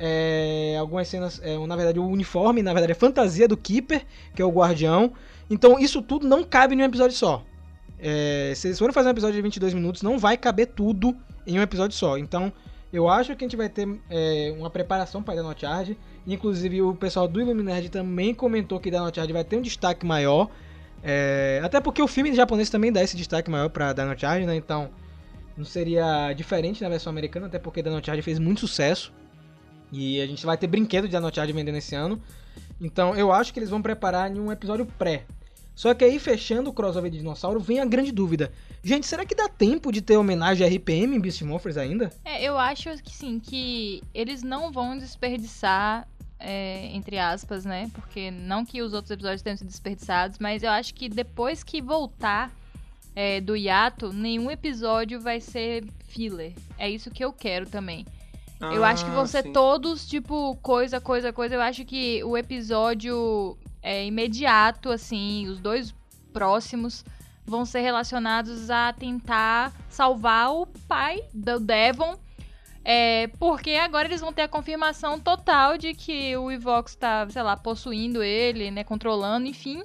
[0.01, 4.05] É, algumas cenas, é, na verdade, o uniforme, na verdade, é fantasia do Keeper,
[4.35, 5.13] que é o guardião.
[5.49, 7.45] Então, isso tudo não cabe em um episódio só.
[8.05, 11.57] É, se eles forem fazer um episódio de 22 minutos, não vai caber tudo em
[11.57, 12.19] um episódio só.
[12.19, 12.53] Então,
[12.93, 15.97] eu acho que a gente vai ter é, uma preparação para Dino Charge.
[16.27, 20.51] Inclusive, o pessoal do Illuminerd também comentou que Dino Charge vai ter um destaque maior.
[21.01, 24.57] É, até porque o filme japonês também dá esse destaque maior para Dino Charge, né?
[24.57, 24.91] Então,
[25.57, 29.13] não seria diferente na versão americana, até porque Dino Charge fez muito sucesso.
[29.93, 32.21] E a gente vai ter brinquedo de Dino Charge vendendo esse ano.
[32.81, 35.25] Então, eu acho que eles vão preparar em um episódio pré.
[35.75, 38.53] Só que aí, fechando o crossover de dinossauro, vem a grande dúvida.
[38.85, 42.13] Gente, será que dá tempo de ter homenagem a RPM em Beast Morphers ainda?
[42.25, 46.07] É, eu acho que sim, que eles não vão desperdiçar,
[46.39, 47.91] é, entre aspas, né?
[47.95, 51.81] Porque não que os outros episódios tenham sido desperdiçados, mas eu acho que depois que
[51.81, 52.51] voltar
[53.17, 56.53] é, do hiato, nenhum episódio vai ser filler.
[56.79, 58.05] É isso que eu quero também.
[58.61, 59.53] eu acho que vão ser Ah, sim.
[59.53, 61.55] todos, tipo, coisa, coisa, coisa.
[61.55, 65.95] Eu acho que o episódio é imediato, assim, os dois
[66.33, 67.05] próximos
[67.45, 72.17] vão ser relacionados a tentar salvar o pai do Devon.
[72.85, 77.43] É, porque agora eles vão ter a confirmação total de que o Evox tá, sei
[77.43, 79.83] lá, possuindo ele, né, controlando, enfim.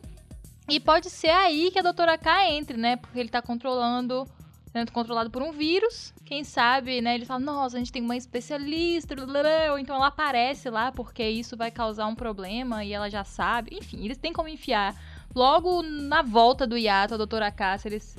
[0.68, 4.28] E pode ser aí que a Doutora K entre, né, porque ele tá controlando,
[4.72, 6.14] sendo controlado por um vírus.
[6.28, 10.08] Quem sabe, né, ele fala, nossa, a gente tem uma especialista, blablabla", ou então ela
[10.08, 13.78] aparece lá porque isso vai causar um problema e ela já sabe.
[13.78, 14.94] Enfim, eles têm como enfiar
[15.34, 18.14] logo na volta do hiato a Doutora se eles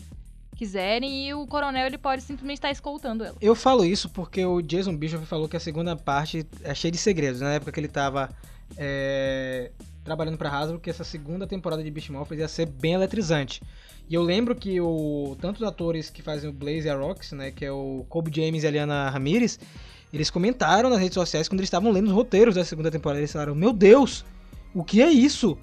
[0.56, 3.36] quiserem, e o coronel ele pode simplesmente estar escoltando ela.
[3.42, 6.98] Eu falo isso porque o Jason Bishop falou que a segunda parte é cheia de
[6.98, 7.42] segredos.
[7.42, 8.30] Na época que ele tava
[8.78, 9.70] é,
[10.02, 13.62] trabalhando pra Hasbro, que essa segunda temporada de Beast Morphers ia ser bem eletrizante.
[14.09, 17.32] E eu lembro que o, tanto os atores que fazem o Blaze e a Rox,
[17.32, 19.59] né, que é o Kobe James e a Liana Ramirez,
[20.12, 23.20] eles comentaram nas redes sociais quando eles estavam lendo os roteiros da segunda temporada.
[23.20, 24.24] Eles falaram: Meu Deus,
[24.74, 25.59] o que é isso?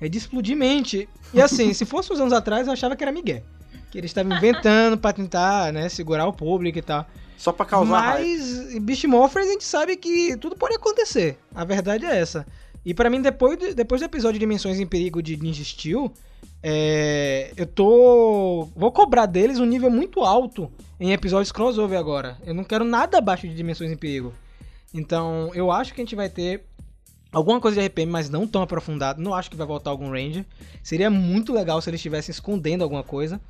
[0.00, 1.08] É de explodir mente.
[1.34, 3.42] E assim, se fosse uns anos atrás, eu achava que era Miguel.
[3.90, 7.04] Que eles estavam inventando pra tentar, né, segurar o público e tal.
[7.36, 7.88] Só pra causar.
[7.88, 11.38] Mas Beast Morphers a gente sabe que tudo pode acontecer.
[11.54, 12.46] A verdade é essa.
[12.84, 16.12] E pra mim, depois, depois do episódio Dimensões em Perigo de Ninja Steel,
[16.62, 18.68] é, eu tô.
[18.74, 22.38] Vou cobrar deles um nível muito alto em episódios crossover agora.
[22.46, 24.32] Eu não quero nada abaixo de Dimensões em Perigo.
[24.94, 26.64] Então, eu acho que a gente vai ter
[27.30, 29.20] alguma coisa de RPM, mas não tão aprofundado.
[29.20, 30.46] Não acho que vai voltar algum Ranger.
[30.82, 33.40] Seria muito legal se eles estivessem escondendo alguma coisa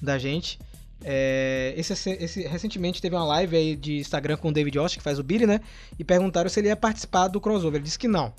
[0.00, 0.58] da gente.
[1.04, 5.02] É, esse, esse- recentemente teve uma live aí de Instagram com o David Osh, que
[5.02, 5.60] faz o Billy, né?
[5.98, 7.76] E perguntaram se ele ia participar do crossover.
[7.78, 8.32] Ele disse que não.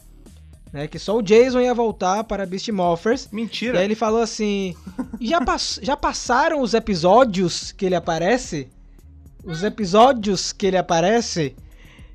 [0.73, 3.29] Né, que só o Jason ia voltar para Beast Morphers.
[3.31, 3.77] E Mentira.
[3.77, 4.75] aí ele falou assim:
[5.21, 8.67] já, pass- já passaram os episódios que ele aparece?
[9.43, 11.55] Os episódios que ele aparece?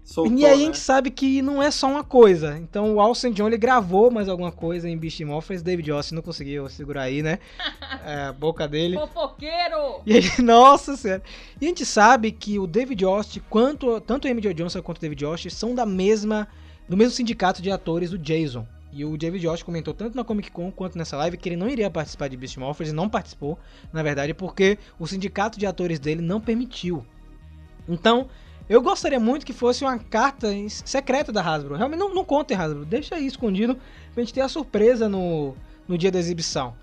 [0.02, 0.64] Soltou, e aí a né?
[0.64, 2.56] gente sabe que não é só uma coisa.
[2.56, 5.60] Então o Alson John ele gravou mais alguma coisa em Beast Morphers.
[5.60, 7.38] David Austin não conseguiu segurar aí, né?
[8.04, 8.96] É, a boca dele.
[8.96, 10.00] Fofoqueiro!
[10.06, 11.22] E ele, nossa senhora.
[11.60, 15.00] E a gente sabe que o David Austin, quanto, tanto o Jo Johnson quanto o
[15.02, 16.48] David Austin são da mesma,
[16.88, 18.66] do mesmo sindicato de atores do Jason.
[18.90, 21.68] E o David Austin comentou tanto na Comic Con quanto nessa live que ele não
[21.68, 23.58] iria participar de Beast Morphers e não participou,
[23.92, 27.04] na verdade, porque o sindicato de atores dele não permitiu.
[27.86, 28.28] Então,
[28.68, 31.76] eu gostaria muito que fosse uma carta secreta da Hasbro.
[31.76, 32.84] Realmente não, não contem, Hasbro.
[32.84, 33.78] Deixa aí escondido
[34.14, 35.54] pra gente ter a surpresa no,
[35.86, 36.74] no dia da exibição.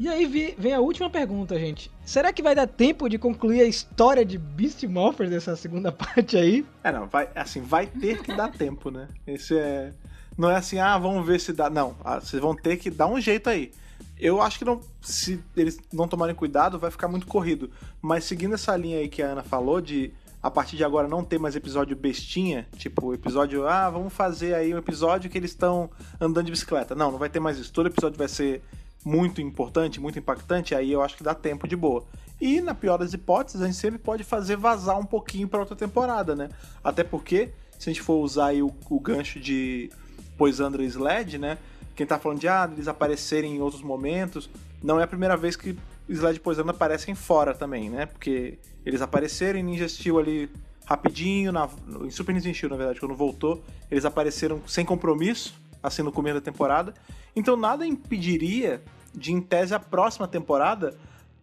[0.00, 1.90] E aí vem a última pergunta, gente.
[2.06, 6.38] Será que vai dar tempo de concluir a história de Beast Morphers dessa segunda parte
[6.38, 6.64] aí?
[6.82, 9.08] É, não, vai, assim, vai ter que dar tempo, né?
[9.26, 9.92] Esse é.
[10.38, 11.68] Não é assim, ah, vamos ver se dá.
[11.68, 13.72] Não, ah, vocês vão ter que dar um jeito aí.
[14.18, 17.70] Eu acho que não, se eles não tomarem cuidado, vai ficar muito corrido.
[18.00, 21.22] Mas seguindo essa linha aí que a Ana falou, de a partir de agora não
[21.22, 25.90] ter mais episódio bestinha, tipo, episódio, ah, vamos fazer aí um episódio que eles estão
[26.18, 26.94] andando de bicicleta.
[26.94, 27.70] Não, não vai ter mais isso.
[27.70, 28.62] Todo episódio vai ser
[29.04, 32.04] muito importante, muito impactante, aí eu acho que dá tempo de boa.
[32.40, 35.76] E na pior das hipóteses, a gente sempre pode fazer vazar um pouquinho para outra
[35.76, 36.48] temporada, né?
[36.82, 39.90] Até porque, se a gente for usar o, o gancho de
[40.38, 41.58] Poisandra e Sled, né?
[41.94, 44.48] Quem tá falando de ah, eles aparecerem em outros momentos,
[44.82, 45.76] não é a primeira vez que
[46.08, 48.06] Sled e Poisandra aparecem fora também, né?
[48.06, 50.50] Porque eles apareceram em Ninja Steel ali
[50.86, 51.68] rapidinho, na,
[52.02, 56.36] em Super Ninja Steel, na verdade, quando voltou, eles apareceram sem compromisso, assim no começo
[56.36, 56.94] da temporada.
[57.34, 58.82] Então nada impediria
[59.14, 60.94] de, em tese, a próxima temporada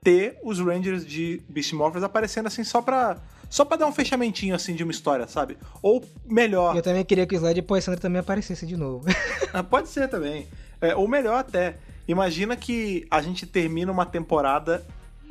[0.02, 3.18] ter os Rangers de Beast Morphers aparecendo assim só pra,
[3.50, 5.58] só pra dar um fechamentinho assim de uma história, sabe?
[5.82, 9.06] Ou melhor, Eu também queria que o Slide Poissandra também aparecesse de novo.
[9.54, 10.48] ah, Pode ser também.
[10.80, 11.78] É, ou melhor até.
[12.08, 14.86] Imagina que a gente termina uma temporada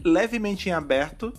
[0.05, 1.33] levemente em aberto,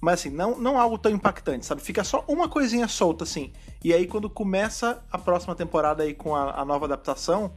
[0.00, 1.80] mas assim, não, não algo tão impactante, sabe?
[1.80, 3.52] Fica só uma coisinha solta, assim.
[3.82, 7.52] E aí, quando começa a próxima temporada aí com a, a nova adaptação,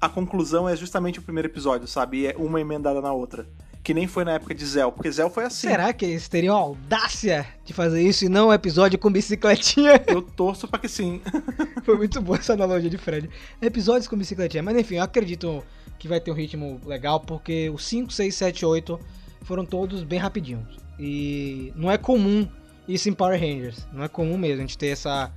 [0.00, 2.18] a conclusão é justamente o primeiro episódio, sabe?
[2.18, 3.46] E é uma emendada na outra.
[3.82, 5.68] Que nem foi na época de Zell, porque Zell foi assim.
[5.68, 10.02] Será que eles teriam a audácia de fazer isso e não um episódio com bicicletinha?
[10.08, 11.20] Eu torço pra que sim.
[11.84, 13.30] Foi muito boa essa analogia de Fred.
[13.62, 14.60] Episódios com bicicletinha.
[14.60, 15.62] Mas enfim, eu acredito
[16.00, 19.00] que vai ter um ritmo legal, porque os 5, 6, 7, 8
[19.42, 20.85] foram todos bem rapidinhos.
[20.98, 22.46] E não é comum
[22.88, 23.86] isso em Power Rangers.
[23.92, 25.30] Não é comum mesmo a gente ter essa,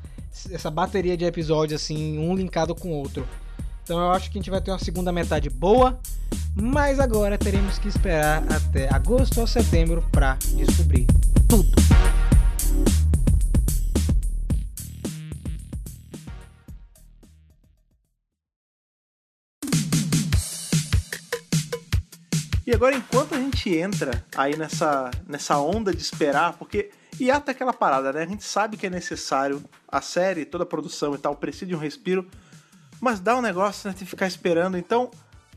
[0.51, 3.28] essa bateria de episódios assim, um linkado com o outro.
[3.84, 5.99] Então eu acho que a gente vai ter uma segunda metade boa,
[6.53, 11.07] mas agora teremos que esperar até agosto ou setembro pra descobrir
[11.47, 11.70] tudo.
[22.70, 26.91] E agora, enquanto a gente entra aí nessa, nessa onda de esperar, porque.
[27.20, 28.22] E até aquela parada, né?
[28.22, 31.74] A gente sabe que é necessário, a série, toda a produção e tal, precisa de
[31.76, 32.28] um respiro,
[33.01, 34.78] mas dá um negócio né, de ficar esperando.
[34.78, 35.09] Então,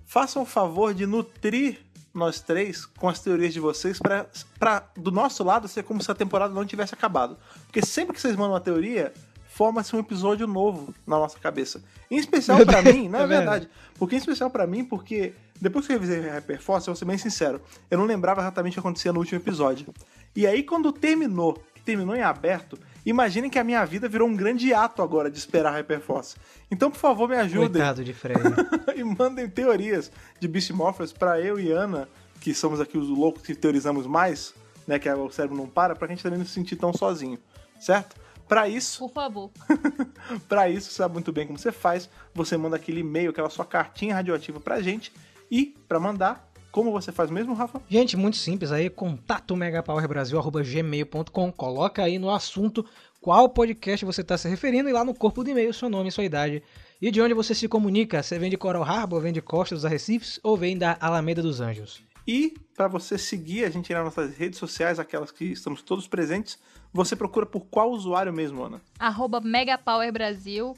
[0.06, 1.80] façam o favor de nutrir
[2.14, 4.24] nós três com as teorias de vocês pra,
[4.58, 7.36] pra do nosso lado ser como se a temporada não tivesse acabado.
[7.66, 9.12] Porque sempre que vocês mandam uma teoria,
[9.48, 11.82] forma-se um episódio novo na nossa cabeça.
[12.10, 13.36] Em especial pra Deus, mim, não é vendo?
[13.36, 13.68] verdade.
[13.98, 17.16] Porque em especial pra mim, porque depois que eu revisei Hyperforce, eu vou ser bem
[17.16, 19.94] sincero, eu não lembrava exatamente o que acontecia no último episódio.
[20.34, 22.76] E aí, quando terminou, que terminou em aberto,
[23.06, 26.36] imaginem que a minha vida virou um grande ato agora de esperar Hyperforce.
[26.68, 28.40] Então, por favor, me ajudem Coitado de Fred.
[28.96, 30.10] e mandem teorias
[30.40, 32.08] de Beast Morphers pra eu e Ana,
[32.40, 34.52] que somos aqui os loucos que teorizamos mais,
[34.84, 37.38] né, que o cérebro não para, pra gente também não se sentir tão sozinho,
[37.78, 38.16] certo?
[38.48, 39.50] Pra isso, Por favor.
[40.48, 42.10] Pra isso, você sabe muito bem como você faz.
[42.34, 45.12] Você manda aquele e-mail, aquela sua cartinha radioativa pra gente.
[45.52, 47.82] E, pra mandar, como você faz mesmo, Rafa?
[47.86, 52.86] Gente, muito simples aí, contato megapowerbrasil.gmail.com Coloca aí no assunto
[53.20, 56.24] qual podcast você está se referindo e lá no corpo do e-mail, seu nome, sua
[56.24, 56.62] idade
[57.02, 58.22] E de onde você se comunica?
[58.22, 61.60] Você vem de Coral Harbor, vem de Costa dos Arrecifes ou vem da Alameda dos
[61.60, 62.02] Anjos?
[62.26, 66.58] E para você seguir a gente nas nossas redes sociais, aquelas que estamos todos presentes,
[66.94, 68.80] você procura por qual usuário mesmo, Ana?
[68.98, 70.74] Arroba Megapower Brasil.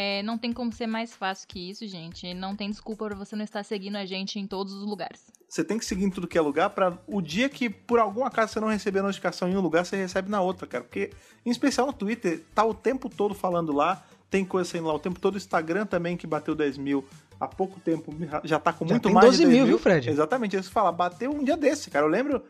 [0.00, 2.32] É, não tem como ser mais fácil que isso, gente.
[2.32, 5.26] Não tem desculpa pra você não estar seguindo a gente em todos os lugares.
[5.48, 8.24] Você tem que seguir em tudo que é lugar para o dia que por algum
[8.24, 10.84] acaso você não receber a notificação em um lugar, você recebe na outra, cara.
[10.84, 11.10] Porque,
[11.44, 15.00] em especial no Twitter, tá o tempo todo falando lá, tem coisa saindo lá o
[15.00, 15.34] tempo todo.
[15.34, 17.04] O Instagram também, que bateu 10 mil
[17.40, 18.14] há pouco tempo,
[18.44, 20.10] já tá com Já muito tem mais 12 de 10 mil, viu, Fred?
[20.10, 22.06] Exatamente, isso fala, bateu um dia desse, cara.
[22.06, 22.40] Eu lembro.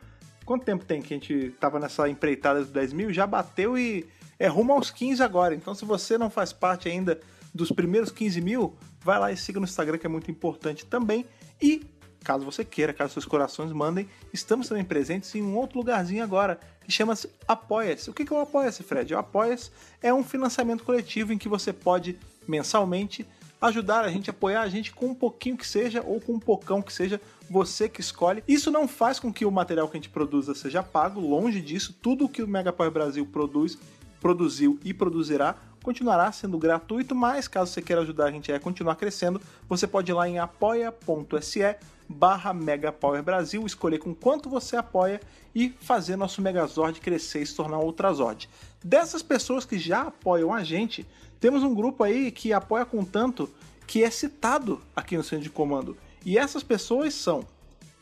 [0.45, 3.13] Quanto tempo tem que a gente tava nessa empreitada dos 10 mil?
[3.13, 4.07] Já bateu e
[4.39, 5.55] é rumo aos 15 agora.
[5.55, 7.19] Então, se você não faz parte ainda
[7.55, 11.25] dos primeiros 15 mil, vai lá e siga no Instagram, que é muito importante também.
[11.61, 11.85] E,
[12.23, 16.61] caso você queira, caso seus corações mandem, estamos também presentes em um outro lugarzinho agora,
[16.85, 18.11] que chama-se Apoia-se.
[18.11, 19.15] O que é o Apoia-se, Fred?
[19.15, 19.71] O Apoia-se
[20.03, 23.27] é um financiamento coletivo em que você pode, mensalmente,
[23.61, 26.81] ajudar a gente, apoiar a gente com um pouquinho que seja, ou com um pocão
[26.81, 27.21] que seja,
[27.51, 28.43] você que escolhe.
[28.47, 31.97] Isso não faz com que o material que a gente produza seja pago, longe disso,
[32.01, 33.77] tudo que o Mega Power Brasil produz,
[34.21, 35.57] produziu e produzirá
[35.89, 40.11] continuará sendo gratuito, mas caso você queira ajudar a gente a continuar crescendo, você pode
[40.11, 45.19] ir lá em apoia.se barra Megapower Brasil, escolher com quanto você apoia
[45.55, 48.51] e fazer nosso Megazord crescer e se tornar um Ultrazord.
[48.85, 51.07] Dessas pessoas que já apoiam a gente,
[51.41, 53.49] temos um grupo aí que apoia com tanto
[53.87, 55.97] que é citado aqui no centro de comando.
[56.23, 57.47] E essas pessoas são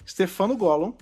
[0.04, 0.92] Stefano Gollum,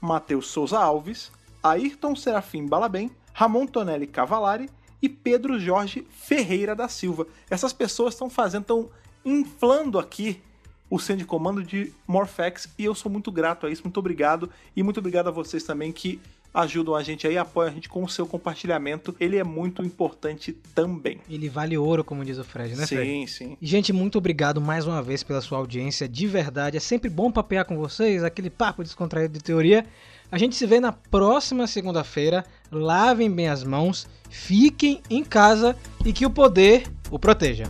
[0.00, 1.30] Matheus Souza Alves,
[1.62, 4.68] Ayrton Serafim Balabem, Ramon Tonelli Cavalari
[5.04, 7.26] e Pedro Jorge Ferreira da Silva.
[7.50, 8.88] Essas pessoas estão fazendo, estão
[9.22, 10.40] inflando aqui
[10.88, 14.48] o centro de comando de Morphex e eu sou muito grato a isso, muito obrigado
[14.74, 16.18] e muito obrigado a vocês também que
[16.54, 20.52] ajudam a gente aí, apoiam a gente com o seu compartilhamento, ele é muito importante
[20.74, 21.18] também.
[21.28, 23.10] Ele vale ouro, como diz o Fred, né, Fred?
[23.10, 23.56] sim, sim.
[23.60, 26.76] Gente, muito obrigado mais uma vez pela sua audiência, de verdade.
[26.76, 29.84] É sempre bom papear com vocês, aquele papo descontraído de teoria.
[30.30, 32.44] A gente se vê na próxima segunda-feira.
[32.70, 37.64] Lavem bem as mãos, fiquem em casa e que o poder o proteja.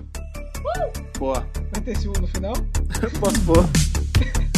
[1.19, 1.47] Boa.
[1.73, 2.55] Vai ter U no final?
[3.21, 3.65] Posso pôr?